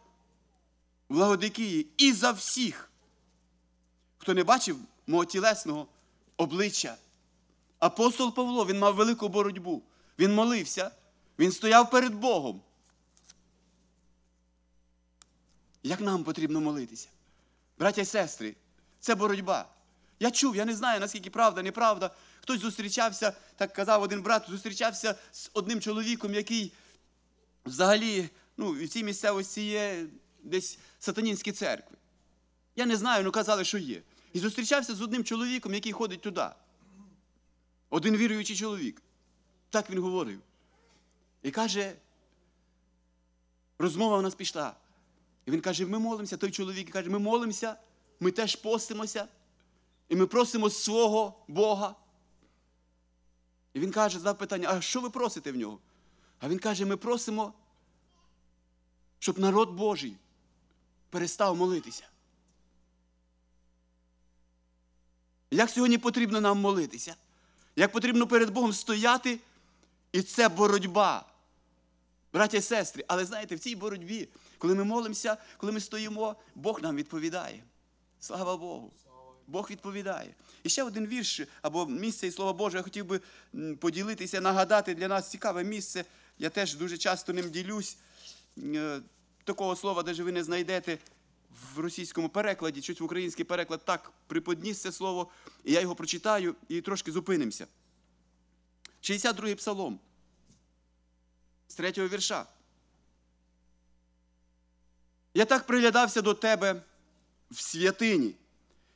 в 1.08 1.16
Лагодикії, 1.16 1.86
і 1.96 2.12
за 2.12 2.32
всіх, 2.32 2.90
хто 4.18 4.34
не 4.34 4.44
бачив 4.44 4.78
мого 5.06 5.24
тілесного 5.24 5.86
обличчя. 6.36 6.96
Апостол 7.78 8.34
Павло, 8.34 8.66
він 8.66 8.78
мав 8.78 8.94
велику 8.94 9.28
боротьбу. 9.28 9.82
Він 10.18 10.34
молився, 10.34 10.90
він 11.38 11.52
стояв 11.52 11.90
перед 11.90 12.14
Богом. 12.14 12.60
Як 15.82 16.00
нам 16.00 16.24
потрібно 16.24 16.60
молитися? 16.60 17.08
Браття 17.78 18.00
і 18.00 18.04
сестри, 18.04 18.56
це 19.00 19.14
боротьба. 19.14 19.75
Я 20.20 20.30
чув, 20.30 20.56
я 20.56 20.64
не 20.64 20.74
знаю, 20.74 21.00
наскільки 21.00 21.30
правда, 21.30 21.62
неправда. 21.62 22.10
Хтось 22.40 22.60
зустрічався, 22.60 23.32
так 23.56 23.72
казав 23.72 24.02
один 24.02 24.22
брат, 24.22 24.46
зустрічався 24.48 25.14
з 25.32 25.50
одним 25.52 25.80
чоловіком, 25.80 26.34
який 26.34 26.72
взагалі 27.66 28.28
ну, 28.56 28.72
в 28.72 28.88
цій 28.88 29.04
місцевості 29.04 29.66
є 29.66 30.06
десь 30.42 30.78
сатанінські 30.98 31.52
церкви. 31.52 31.96
Я 32.76 32.86
не 32.86 32.96
знаю, 32.96 33.22
але 33.22 33.30
казали, 33.30 33.64
що 33.64 33.78
є. 33.78 34.02
І 34.32 34.38
зустрічався 34.38 34.94
з 34.94 35.00
одним 35.00 35.24
чоловіком, 35.24 35.74
який 35.74 35.92
ходить 35.92 36.20
туди. 36.20 36.46
Один 37.90 38.16
віруючий 38.16 38.56
чоловік. 38.56 39.02
Так 39.70 39.90
він 39.90 39.98
говорив. 39.98 40.40
І 41.42 41.50
каже, 41.50 41.92
розмова 43.78 44.18
у 44.18 44.22
нас 44.22 44.34
пішла. 44.34 44.74
І 45.46 45.50
він 45.50 45.60
каже, 45.60 45.86
ми 45.86 45.98
молимося, 45.98 46.36
той 46.36 46.50
чоловік 46.50 46.90
каже, 46.90 47.10
ми 47.10 47.18
молимося, 47.18 47.76
ми 48.20 48.30
теж 48.30 48.56
постимося, 48.56 49.28
і 50.08 50.16
ми 50.16 50.26
просимо 50.26 50.70
свого 50.70 51.44
Бога. 51.48 51.94
І 53.74 53.80
він 53.80 53.90
каже, 53.90 54.18
задав 54.18 54.38
питання, 54.38 54.68
а 54.70 54.80
що 54.80 55.00
ви 55.00 55.10
просите 55.10 55.52
в 55.52 55.56
нього? 55.56 55.78
А 56.38 56.48
він 56.48 56.58
каже, 56.58 56.84
ми 56.84 56.96
просимо, 56.96 57.52
щоб 59.18 59.38
народ 59.38 59.70
Божий 59.70 60.16
перестав 61.10 61.56
молитися. 61.56 62.04
Як 65.50 65.70
сьогодні 65.70 65.98
потрібно 65.98 66.40
нам 66.40 66.60
молитися? 66.60 67.16
Як 67.76 67.92
потрібно 67.92 68.26
перед 68.26 68.50
Богом 68.50 68.72
стояти, 68.72 69.40
і 70.12 70.22
це 70.22 70.48
боротьба. 70.48 71.24
Браття 72.32 72.56
і 72.56 72.62
сестри, 72.62 73.04
але 73.08 73.24
знаєте, 73.24 73.56
в 73.56 73.58
цій 73.58 73.76
боротьбі, 73.76 74.28
коли 74.58 74.74
ми 74.74 74.84
молимося, 74.84 75.36
коли 75.56 75.72
ми 75.72 75.80
стоїмо, 75.80 76.36
Бог 76.54 76.82
нам 76.82 76.96
відповідає. 76.96 77.62
Слава 78.20 78.56
Богу. 78.56 78.92
Бог 79.46 79.70
відповідає. 79.70 80.34
І 80.62 80.68
ще 80.68 80.82
один 80.82 81.06
вірш 81.06 81.40
або 81.62 81.86
місце 81.86 82.26
і 82.26 82.32
Слово 82.32 82.52
Боже, 82.52 82.76
я 82.76 82.82
хотів 82.82 83.06
би 83.06 83.20
поділитися, 83.80 84.40
нагадати 84.40 84.94
для 84.94 85.08
нас 85.08 85.30
цікаве 85.30 85.64
місце. 85.64 86.04
Я 86.38 86.50
теж 86.50 86.74
дуже 86.74 86.98
часто 86.98 87.32
ним 87.32 87.50
ділюсь. 87.50 87.96
Е, 88.58 89.00
Такого 89.44 89.76
слова, 89.76 90.02
де 90.02 90.12
ви 90.12 90.32
не 90.32 90.44
знайдете 90.44 90.98
в 91.74 91.78
російському 91.78 92.28
перекладі, 92.28 92.82
щось 92.82 93.00
в 93.00 93.04
український 93.04 93.44
переклад 93.44 93.84
так 93.84 94.12
приподніс 94.26 94.80
це 94.80 94.92
слово, 94.92 95.28
і 95.64 95.72
я 95.72 95.80
його 95.80 95.94
прочитаю 95.94 96.54
і 96.68 96.80
трошки 96.80 97.12
зупинимося. 97.12 97.66
62-й 99.02 99.54
псалом 99.54 100.00
з 101.68 101.74
третього 101.74 102.08
вірша. 102.08 102.46
Я 105.34 105.44
так 105.44 105.66
приглядався 105.66 106.22
до 106.22 106.34
тебе 106.34 106.82
в 107.50 107.60
святині, 107.60 108.34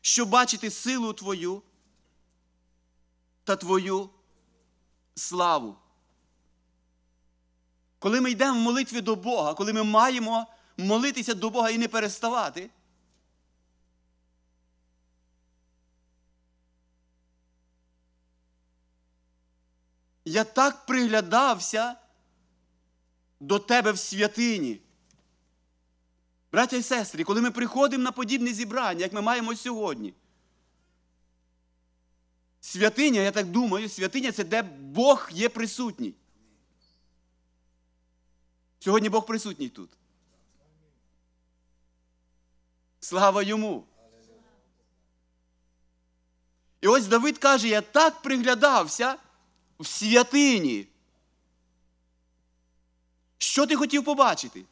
щоб 0.01 0.29
бачити 0.29 0.71
силу 0.71 1.13
Твою 1.13 1.63
та 3.45 3.57
Твою 3.57 4.11
славу. 5.15 5.77
Коли 7.99 8.21
ми 8.21 8.31
йдемо 8.31 8.59
в 8.59 8.63
молитві 8.63 9.01
до 9.01 9.17
Бога, 9.17 9.55
коли 9.55 9.73
ми 9.73 9.83
маємо 9.83 10.47
молитися 10.77 11.35
до 11.35 11.51
Бога 11.51 11.71
і 11.71 11.79
не 11.79 11.89
переставати, 11.89 12.71
я 20.25 20.45
так 20.45 20.87
приглядався 20.87 21.97
до 23.41 23.59
тебе 23.59 23.93
в 23.93 23.99
святині. 23.99 24.81
Браття 26.53 26.77
і 26.77 26.83
сестри, 26.83 27.25
коли 27.25 27.41
ми 27.41 27.51
приходимо 27.51 28.05
на 28.05 28.13
подібне 28.13 28.53
зібрання, 28.53 29.01
як 29.01 29.13
ми 29.13 29.21
маємо 29.21 29.57
сьогодні, 29.57 30.15
святиня, 32.61 33.21
я 33.21 33.31
так 33.31 33.47
думаю, 33.47 33.89
святиня 33.89 34.33
це 34.33 34.45
де 34.45 34.63
Бог 34.63 35.29
є 35.33 35.49
присутній. 35.49 36.15
Сьогодні 38.79 39.09
Бог 39.09 39.27
присутній 39.27 39.69
тут. 39.69 39.91
Слава 43.01 43.43
йому. 43.43 43.85
І 46.81 46.87
ось 46.89 47.07
Давид 47.07 47.39
каже: 47.39 47.69
я 47.69 47.81
так 47.81 48.23
приглядався 48.23 49.17
в 49.79 49.87
святині. 49.87 50.87
Що 53.39 53.67
ти 53.67 53.77
хотів 53.77 54.05
побачити? 54.05 54.65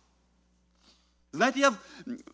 Знаєте, 1.33 1.61
я 1.61 1.75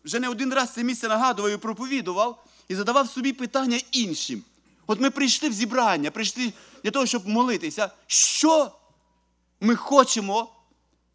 вже 0.03 0.19
не 0.19 0.29
один 0.29 0.53
раз 0.53 0.73
це 0.73 0.83
місце 0.83 1.07
нагадував 1.07 1.51
і 1.51 1.57
проповідував 1.57 2.45
і 2.67 2.75
задавав 2.75 3.09
собі 3.09 3.33
питання 3.33 3.79
іншим. 3.91 4.43
От 4.87 4.99
ми 4.99 5.09
прийшли 5.09 5.49
в 5.49 5.53
зібрання, 5.53 6.11
прийшли 6.11 6.53
для 6.83 6.91
того, 6.91 7.05
щоб 7.05 7.27
молитися. 7.27 7.91
Що 8.07 8.71
ми 9.61 9.75
хочемо 9.75 10.55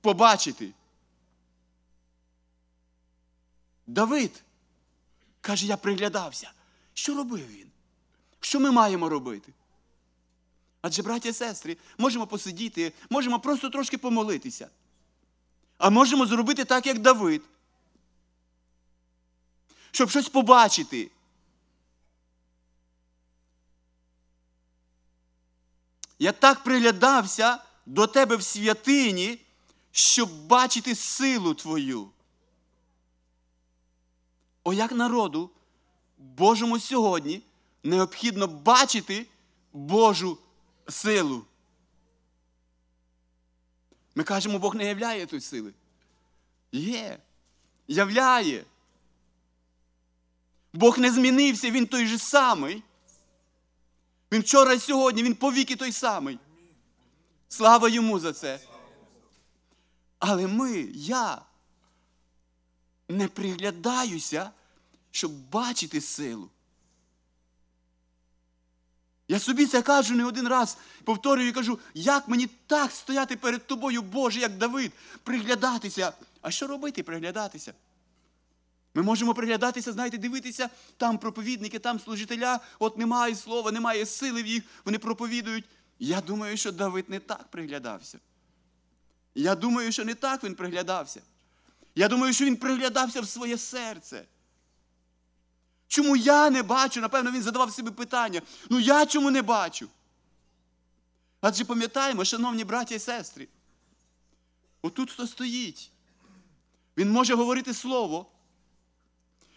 побачити? 0.00 0.72
Давид 3.86 4.42
каже, 5.40 5.66
я 5.66 5.76
приглядався. 5.76 6.50
Що 6.94 7.14
робив 7.14 7.48
він? 7.48 7.66
Що 8.40 8.60
ми 8.60 8.70
маємо 8.70 9.08
робити? 9.08 9.52
Адже, 10.82 11.02
браття 11.02 11.28
і 11.28 11.32
сестри, 11.32 11.76
можемо 11.98 12.26
посидіти, 12.26 12.92
можемо 13.10 13.40
просто 13.40 13.70
трошки 13.70 13.98
помолитися. 13.98 14.68
А 15.78 15.90
можемо 15.90 16.26
зробити 16.26 16.64
так, 16.64 16.86
як 16.86 16.98
Давид. 16.98 17.42
Щоб 19.90 20.10
щось 20.10 20.28
побачити. 20.28 21.10
Я 26.18 26.32
так 26.32 26.64
приглядався 26.64 27.58
до 27.86 28.06
тебе 28.06 28.36
в 28.36 28.42
святині, 28.42 29.40
щоб 29.92 30.46
бачити 30.46 30.94
силу 30.94 31.54
твою. 31.54 32.10
О, 34.64 34.72
як 34.72 34.92
народу 34.92 35.50
Божому 36.18 36.78
сьогодні 36.78 37.42
необхідно 37.82 38.46
бачити 38.46 39.26
Божу 39.72 40.38
силу. 40.88 41.44
Ми 44.14 44.24
кажемо, 44.24 44.58
Бог 44.58 44.74
не 44.74 44.84
являє 44.84 45.26
тої 45.26 45.42
сили. 45.42 45.72
Є, 46.72 47.18
являє. 47.88 48.64
Бог 50.72 50.98
не 50.98 51.12
змінився, 51.12 51.70
Він 51.70 51.86
той 51.86 52.06
же 52.06 52.18
самий. 52.18 52.82
Він 54.32 54.40
вчора 54.40 54.72
і 54.72 54.78
сьогодні, 54.78 55.22
Він 55.22 55.34
повіки 55.34 55.76
той 55.76 55.92
самий. 55.92 56.38
Слава 57.48 57.88
йому 57.88 58.18
за 58.18 58.32
це. 58.32 58.60
Але 60.18 60.46
ми, 60.46 60.88
я 60.94 61.42
не 63.08 63.28
приглядаюся, 63.28 64.50
щоб 65.10 65.32
бачити 65.32 66.00
силу. 66.00 66.50
Я 69.28 69.38
собі 69.38 69.66
це 69.66 69.82
кажу 69.82 70.14
не 70.14 70.24
один 70.24 70.48
раз, 70.48 70.76
повторюю 71.04 71.48
і 71.48 71.52
кажу, 71.52 71.78
як 71.94 72.28
мені 72.28 72.46
так 72.66 72.92
стояти 72.92 73.36
перед 73.36 73.66
тобою, 73.66 74.02
Боже, 74.02 74.40
як 74.40 74.58
Давид, 74.58 74.92
приглядатися. 75.22 76.12
А 76.40 76.50
що 76.50 76.66
робити, 76.66 77.02
приглядатися? 77.02 77.72
Ми 78.94 79.02
можемо 79.02 79.34
приглядатися, 79.34 79.92
знаєте, 79.92 80.18
дивитися, 80.18 80.70
там 80.96 81.18
проповідники, 81.18 81.78
там 81.78 82.00
служителя, 82.00 82.60
от 82.78 82.98
немає 82.98 83.34
слова, 83.34 83.72
немає 83.72 84.06
сили 84.06 84.42
в 84.42 84.46
їх, 84.46 84.62
вони 84.84 84.98
проповідують. 84.98 85.64
Я 85.98 86.20
думаю, 86.20 86.56
що 86.56 86.72
Давид 86.72 87.10
не 87.10 87.18
так 87.18 87.48
приглядався. 87.50 88.18
Я 89.34 89.54
думаю, 89.54 89.92
що 89.92 90.04
не 90.04 90.14
так 90.14 90.44
він 90.44 90.54
приглядався. 90.54 91.22
Я 91.94 92.08
думаю, 92.08 92.32
що 92.32 92.44
він 92.44 92.56
приглядався 92.56 93.20
в 93.20 93.28
своє 93.28 93.58
серце. 93.58 94.24
Чому 95.88 96.16
я 96.16 96.50
не 96.50 96.62
бачу? 96.62 97.00
Напевно, 97.00 97.30
він 97.30 97.42
задавав 97.42 97.72
собі 97.72 97.90
питання. 97.90 98.42
Ну 98.70 98.80
я 98.80 99.06
чому 99.06 99.30
не 99.30 99.42
бачу? 99.42 99.88
Адже 101.40 101.64
пам'ятаємо, 101.64 102.24
шановні 102.24 102.64
браті 102.64 102.94
і 102.94 102.98
сестри, 102.98 103.48
отут 104.82 105.10
хто 105.10 105.26
стоїть, 105.26 105.90
він 106.96 107.10
може 107.10 107.34
говорити 107.34 107.74
слово 107.74 108.26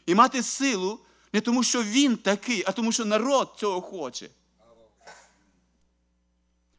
і 0.06 0.16
мати 0.16 0.44
силу 0.44 1.00
не 1.34 1.42
тому, 1.42 1.64
що 1.64 1.84
він 1.84 2.18
такий, 2.18 2.64
а 2.68 2.72
тому, 2.72 2.92
що 2.92 3.06
народ 3.06 3.54
цього 3.58 3.82
хоче. 3.82 4.30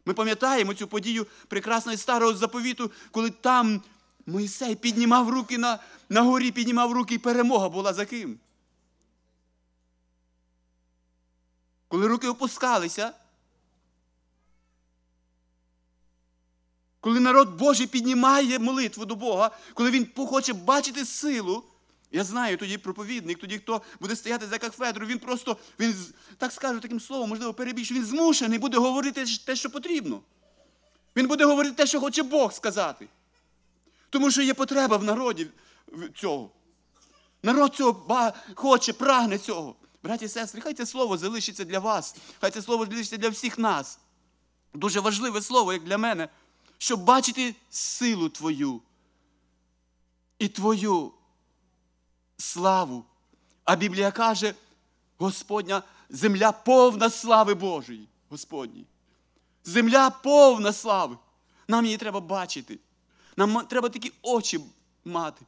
Ми 0.07 0.15
пам'ятаємо 0.15 0.75
цю 0.75 0.89
подію 0.89 1.27
прекрасного 1.49 1.99
старого 1.99 2.35
заповіту, 2.35 2.91
коли 3.11 3.31
там 3.31 3.83
Моїсей 4.27 4.77
піднімав 4.77 5.29
руки 5.29 5.59
на, 5.59 5.79
на 6.09 6.23
горі, 6.23 6.53
піднімав 6.53 6.93
руки, 6.93 7.15
і 7.15 7.19
перемога 7.19 7.69
була 7.69 7.93
за 7.93 8.07
ким? 8.07 8.39
Коли 11.89 12.07
руки 12.07 12.29
опускалися, 12.29 13.13
коли 17.01 17.21
народ 17.21 17.59
Божий 17.59 17.87
піднімає 17.87 18.59
молитву 18.59 19.05
до 19.05 19.17
Бога, 19.17 19.51
коли 19.75 19.91
він 19.91 20.09
хоче 20.17 20.53
бачити 20.53 21.05
силу, 21.05 21.65
я 22.15 22.25
знаю, 22.25 22.57
тоді 22.57 22.79
проповідник, 22.79 23.39
тоді 23.39 23.59
хто 23.59 23.83
буде 24.01 24.17
стояти 24.17 24.47
за 24.47 24.59
кафедру, 24.59 25.07
він 25.07 25.19
просто, 25.19 25.57
він 25.81 25.95
так 26.39 26.53
скажу 26.53 26.81
таким 26.81 27.01
словом, 27.01 27.29
можливо, 27.29 27.55
перебільшує, 27.55 28.01
він 28.01 28.07
змушений 28.07 28.59
буде 28.59 28.79
говорити 28.79 29.25
те, 29.47 29.57
що 29.57 29.71
потрібно. 29.71 30.21
Він 31.17 31.27
буде 31.27 31.45
говорити 31.45 31.75
те, 31.77 31.87
що 31.87 32.01
хоче 32.01 32.23
Бог 32.23 32.53
сказати. 32.53 33.09
Тому 34.11 34.31
що 34.31 34.43
є 34.43 34.55
потреба 34.55 34.97
в 34.97 35.05
народі 35.05 35.47
цього. 36.17 36.51
Народ 37.43 37.75
цього 37.75 38.33
хоче, 38.55 38.93
прагне 38.93 39.39
цього. 39.39 39.77
Браті 40.03 40.25
і 40.25 40.29
сестри, 40.29 40.61
хай 40.61 40.75
це 40.75 40.87
слово 40.87 41.19
залишиться 41.19 41.65
для 41.65 41.79
вас, 41.79 42.17
хай 42.41 42.51
це 42.51 42.63
слово 42.63 42.87
залишиться 42.87 43.17
для 43.17 43.29
всіх 43.29 43.59
нас. 43.59 43.99
Дуже 44.75 45.01
важливе 45.01 45.43
слово, 45.43 45.73
як 45.73 45.85
для 45.85 45.99
мене, 45.99 46.29
щоб 46.79 47.05
бачити 47.05 47.55
силу 47.71 48.29
Твою 48.29 48.81
і 50.39 50.49
Твою 50.49 51.13
славу. 52.37 53.05
А 53.65 53.77
Біблія 53.77 54.11
каже, 54.11 54.55
Господня, 55.19 55.83
земля 56.09 56.53
повна 56.53 57.11
слави 57.11 57.55
Божої. 57.55 58.09
Господній. 58.29 58.87
Земля 59.65 60.11
повна 60.11 60.73
слави. 60.73 61.17
Нам 61.69 61.85
її 61.85 61.97
треба 61.97 62.21
бачити. 62.21 62.79
Нам 63.37 63.67
треба 63.67 63.89
такі 63.89 64.13
очі 64.23 64.61
мати. 65.05 65.45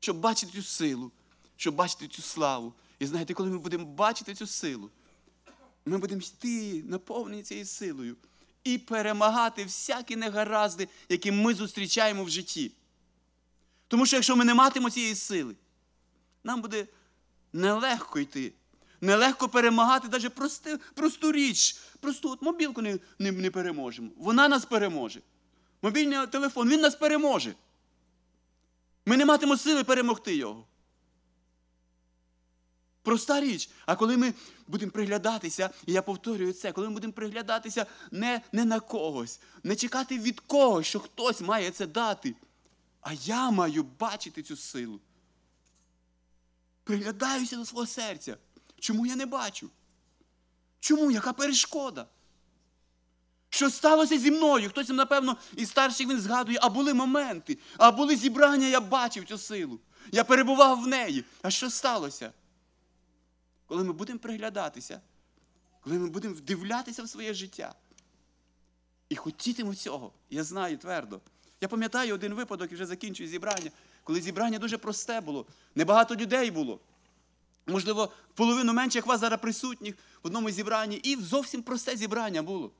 щоб 0.00 0.16
бачити 0.20 0.52
цю 0.52 0.62
силу, 0.62 1.10
щоб 1.56 1.74
бачити 1.74 2.08
цю 2.08 2.22
славу. 2.22 2.74
І 2.98 3.06
знаєте, 3.06 3.34
коли 3.34 3.50
ми 3.50 3.58
будемо 3.58 3.84
бачити 3.84 4.34
цю 4.34 4.46
силу, 4.46 4.90
ми 5.86 5.98
будемо 5.98 6.20
йти 6.20 6.82
наповнені 6.82 7.42
цією 7.42 7.66
силою 7.66 8.16
і 8.64 8.78
перемагати 8.78 9.64
всякі 9.64 10.16
негаразди, 10.16 10.88
які 11.08 11.32
ми 11.32 11.54
зустрічаємо 11.54 12.24
в 12.24 12.30
житті. 12.30 12.72
Тому 13.90 14.06
що 14.06 14.16
якщо 14.16 14.36
ми 14.36 14.44
не 14.44 14.54
матимемо 14.54 14.90
цієї 14.90 15.14
сили, 15.14 15.54
нам 16.44 16.62
буде 16.62 16.86
нелегко 17.52 18.18
йти, 18.18 18.52
нелегко 19.00 19.48
перемагати 19.48 20.08
навіть 20.08 20.34
прости, 20.34 20.78
просту 20.94 21.32
річ, 21.32 21.76
просту 22.00 22.30
от 22.30 22.42
мобілку 22.42 22.82
не, 22.82 22.98
не, 23.18 23.32
не 23.32 23.50
переможемо. 23.50 24.10
Вона 24.16 24.48
нас 24.48 24.64
переможе. 24.64 25.20
Мобільний 25.82 26.26
телефон, 26.26 26.68
він 26.68 26.80
нас 26.80 26.94
переможе. 26.94 27.54
Ми 29.06 29.16
не 29.16 29.24
матимемо 29.24 29.58
сили 29.58 29.84
перемогти 29.84 30.36
його. 30.36 30.66
Проста 33.02 33.40
річ. 33.40 33.70
А 33.86 33.96
коли 33.96 34.16
ми 34.16 34.34
будемо 34.68 34.92
приглядатися, 34.92 35.70
і 35.86 35.92
я 35.92 36.02
повторюю 36.02 36.52
це, 36.52 36.72
коли 36.72 36.88
ми 36.88 36.94
будемо 36.94 37.12
приглядатися 37.12 37.86
не, 38.10 38.40
не 38.52 38.64
на 38.64 38.80
когось, 38.80 39.40
не 39.62 39.76
чекати 39.76 40.18
від 40.18 40.40
когось, 40.40 40.86
що 40.86 41.00
хтось 41.00 41.40
має 41.40 41.70
це 41.70 41.86
дати, 41.86 42.34
а 43.00 43.12
я 43.12 43.50
маю 43.50 43.82
бачити 43.82 44.42
цю 44.42 44.56
силу. 44.56 45.00
Приглядаюся 46.84 47.56
до 47.56 47.64
свого 47.64 47.86
серця. 47.86 48.36
Чому 48.78 49.06
я 49.06 49.16
не 49.16 49.26
бачу? 49.26 49.70
Чому? 50.80 51.10
Яка 51.10 51.32
перешкода? 51.32 52.08
Що 53.48 53.70
сталося 53.70 54.18
зі 54.18 54.30
мною? 54.30 54.68
Хтось, 54.70 54.88
напевно, 54.88 55.36
із 55.56 55.70
старших 55.70 56.08
він 56.08 56.20
згадує, 56.20 56.58
а 56.62 56.68
були 56.68 56.94
моменти, 56.94 57.58
а 57.76 57.90
були 57.90 58.16
зібрання, 58.16 58.66
я 58.66 58.80
бачив 58.80 59.24
цю 59.24 59.38
силу. 59.38 59.80
Я 60.12 60.24
перебував 60.24 60.82
в 60.82 60.86
неї. 60.86 61.24
А 61.42 61.50
що 61.50 61.70
сталося? 61.70 62.32
Коли 63.66 63.84
ми 63.84 63.92
будемо 63.92 64.18
приглядатися, 64.18 65.00
коли 65.80 65.98
ми 65.98 66.10
будемо 66.10 66.34
вдивлятися 66.34 67.02
в 67.02 67.08
своє 67.08 67.34
життя 67.34 67.74
і 69.08 69.16
хотітимемо 69.16 69.74
цього, 69.74 70.12
я 70.30 70.44
знаю 70.44 70.78
твердо. 70.78 71.20
Я 71.60 71.68
пам'ятаю 71.68 72.14
один 72.14 72.34
випадок 72.34 72.72
і 72.72 72.74
вже 72.74 72.86
закінчую 72.86 73.28
зібрання, 73.28 73.70
коли 74.04 74.20
зібрання 74.20 74.58
дуже 74.58 74.78
просте 74.78 75.20
було, 75.20 75.46
небагато 75.74 76.16
людей 76.16 76.50
було. 76.50 76.80
Можливо, 77.66 78.12
половину 78.34 78.72
менше, 78.72 78.98
як 78.98 79.06
вас 79.06 79.20
зараз 79.20 79.40
присутніх 79.40 79.94
в 79.94 80.26
одному 80.26 80.50
зібранні, 80.50 80.96
і 80.96 81.16
зовсім 81.16 81.62
просте 81.62 81.96
зібрання 81.96 82.42
було. 82.42 82.70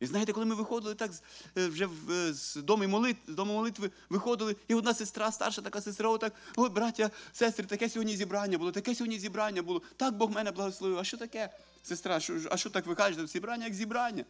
І 0.00 0.06
знаєте, 0.06 0.32
коли 0.32 0.46
ми 0.46 0.54
виходили 0.54 0.94
так 0.94 1.10
е, 1.58 1.66
вже 1.66 1.88
е, 2.10 2.32
з 2.32 2.56
дому 2.56 2.88
молитви, 2.88 3.32
з 3.32 3.34
дому 3.34 3.52
молитви 3.52 3.90
виходили, 4.10 4.56
і 4.68 4.74
одна 4.74 4.94
сестра, 4.94 5.32
старша 5.32 5.62
така 5.62 5.80
сестра, 5.80 6.08
отак, 6.08 6.34
ой, 6.56 6.70
браття, 6.70 7.10
сестри, 7.32 7.66
таке 7.66 7.88
сьогодні 7.88 8.16
зібрання 8.16 8.58
було, 8.58 8.72
таке 8.72 8.94
сьогодні 8.94 9.18
зібрання 9.18 9.62
було. 9.62 9.82
Так 9.96 10.14
Бог 10.14 10.30
мене 10.30 10.50
благословив. 10.50 10.98
А 10.98 11.04
що 11.04 11.16
таке, 11.16 11.50
сестра? 11.82 12.20
А 12.50 12.56
що 12.56 12.70
так 12.70 12.86
ви 12.86 12.94
кажете? 12.94 13.26
Зібрання 13.26 13.64
як 13.64 13.74
зібрання. 13.74 14.24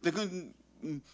Так, 0.00 0.18
м, 0.18 0.42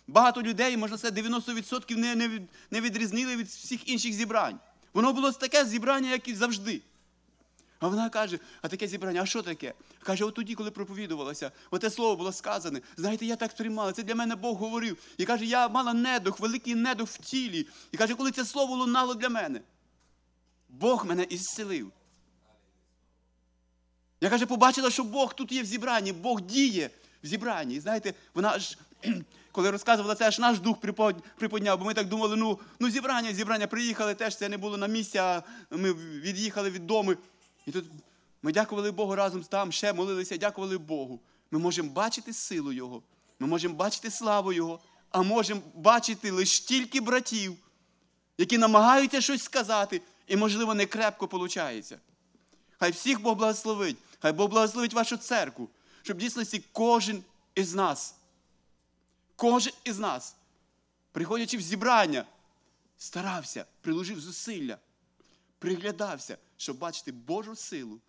багато 0.06 0.42
людей, 0.42 0.76
можна 0.76 0.98
сказати, 0.98 1.22
90% 1.22 1.96
не, 1.96 2.14
не, 2.14 2.40
не 2.70 2.80
відрізнили 2.80 3.36
від 3.36 3.46
всіх 3.46 3.88
інших 3.88 4.12
зібрань. 4.12 4.58
Воно 4.94 5.12
було 5.12 5.32
таке 5.32 5.64
зібрання, 5.64 6.10
як 6.10 6.28
і 6.28 6.34
завжди. 6.34 6.82
А 7.84 7.88
вона 7.88 8.08
каже, 8.08 8.38
а 8.62 8.68
таке 8.68 8.88
зібрання, 8.88 9.22
а 9.22 9.26
що 9.26 9.42
таке? 9.42 9.74
Каже, 10.02 10.24
от 10.24 10.34
тоді, 10.34 10.54
коли 10.54 10.70
проповідувалося, 10.70 11.50
оте 11.70 11.90
слово 11.90 12.16
було 12.16 12.32
сказане. 12.32 12.80
Знаєте, 12.96 13.26
я 13.26 13.36
так 13.36 13.50
сприймала, 13.50 13.92
це 13.92 14.02
для 14.02 14.14
мене 14.14 14.36
Бог 14.36 14.56
говорив. 14.56 14.98
І 15.18 15.24
каже, 15.24 15.44
я 15.44 15.68
мала 15.68 15.94
недух, 15.94 16.40
великий 16.40 16.74
недух 16.74 17.08
в 17.08 17.18
тілі. 17.18 17.66
І 17.92 17.96
каже, 17.96 18.14
коли 18.14 18.30
це 18.30 18.44
слово 18.44 18.76
лунало 18.76 19.14
для 19.14 19.28
мене, 19.28 19.60
Бог 20.68 21.06
мене 21.06 21.22
ісцелив. 21.22 21.92
Я 24.20 24.30
каже, 24.30 24.46
побачила, 24.46 24.90
що 24.90 25.04
Бог 25.04 25.34
тут 25.34 25.52
є 25.52 25.62
в 25.62 25.66
зібранні, 25.66 26.12
Бог 26.12 26.40
діє 26.40 26.90
в 27.22 27.26
зібранні. 27.26 27.74
І 27.74 27.80
знаєте, 27.80 28.14
вона 28.34 28.48
аж, 28.48 28.78
коли 29.52 29.70
розказувала 29.70 30.14
це, 30.14 30.26
аж 30.28 30.38
наш 30.38 30.58
дух 30.58 30.78
приподняв, 31.36 31.78
бо 31.78 31.84
ми 31.84 31.94
так 31.94 32.08
думали, 32.08 32.36
ну, 32.36 32.58
ну 32.80 32.90
зібрання, 32.90 33.32
зібрання, 33.32 33.66
приїхали 33.66 34.14
теж, 34.14 34.36
це 34.36 34.48
не 34.48 34.58
було 34.58 34.76
на 34.76 34.86
місці, 34.86 35.18
а 35.18 35.42
ми 35.70 35.92
від'їхали 35.92 36.70
від 36.70 36.86
дому. 36.86 37.14
І 37.66 37.72
тут 37.72 37.84
ми 38.42 38.52
дякували 38.52 38.90
Богу 38.90 39.14
разом 39.14 39.42
там, 39.42 39.72
ще 39.72 39.92
молилися, 39.92 40.36
дякували 40.36 40.78
Богу. 40.78 41.20
Ми 41.50 41.58
можемо 41.58 41.90
бачити 41.90 42.32
силу 42.32 42.72
Його, 42.72 43.02
ми 43.38 43.46
можемо 43.46 43.74
бачити 43.74 44.10
славу 44.10 44.52
Його, 44.52 44.80
а 45.10 45.22
можемо 45.22 45.60
бачити 45.74 46.30
лише 46.30 46.64
тільки 46.64 47.00
братів, 47.00 47.56
які 48.38 48.58
намагаються 48.58 49.20
щось 49.20 49.42
сказати, 49.42 50.00
і, 50.26 50.36
можливо, 50.36 50.74
не 50.74 50.86
крепко 50.86 51.26
виходить. 51.26 51.92
Хай 52.78 52.90
всіх 52.90 53.22
Бог 53.22 53.36
благословить, 53.36 53.96
хай 54.18 54.32
Бог 54.32 54.50
благословить 54.50 54.94
вашу 54.94 55.16
церкву, 55.16 55.68
щоб 56.02 56.16
в 56.16 56.20
дійсності 56.20 56.64
кожен 56.72 57.22
із 57.54 57.74
нас, 57.74 58.14
кожен 59.36 59.72
із 59.84 59.98
нас, 59.98 60.36
приходячи 61.12 61.56
в 61.56 61.60
зібрання, 61.60 62.26
старався, 62.96 63.66
приложив 63.80 64.20
зусилля, 64.20 64.78
приглядався, 65.58 66.38
щоб 66.56 66.78
бачити 66.78 67.12
Божу 67.12 67.56
силу 67.56 68.00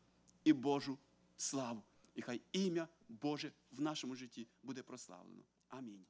і 0.44 0.54
Божу 0.54 0.98
славу. 1.38 1.84
І 2.16 2.22
хай 2.22 2.42
ім'я 2.52 2.88
Боже 3.10 3.52
в 3.72 3.82
нашому 3.82 4.16
житті 4.16 4.48
буде 4.64 4.82
прославлено. 4.82 5.44
Амінь. 5.70 6.06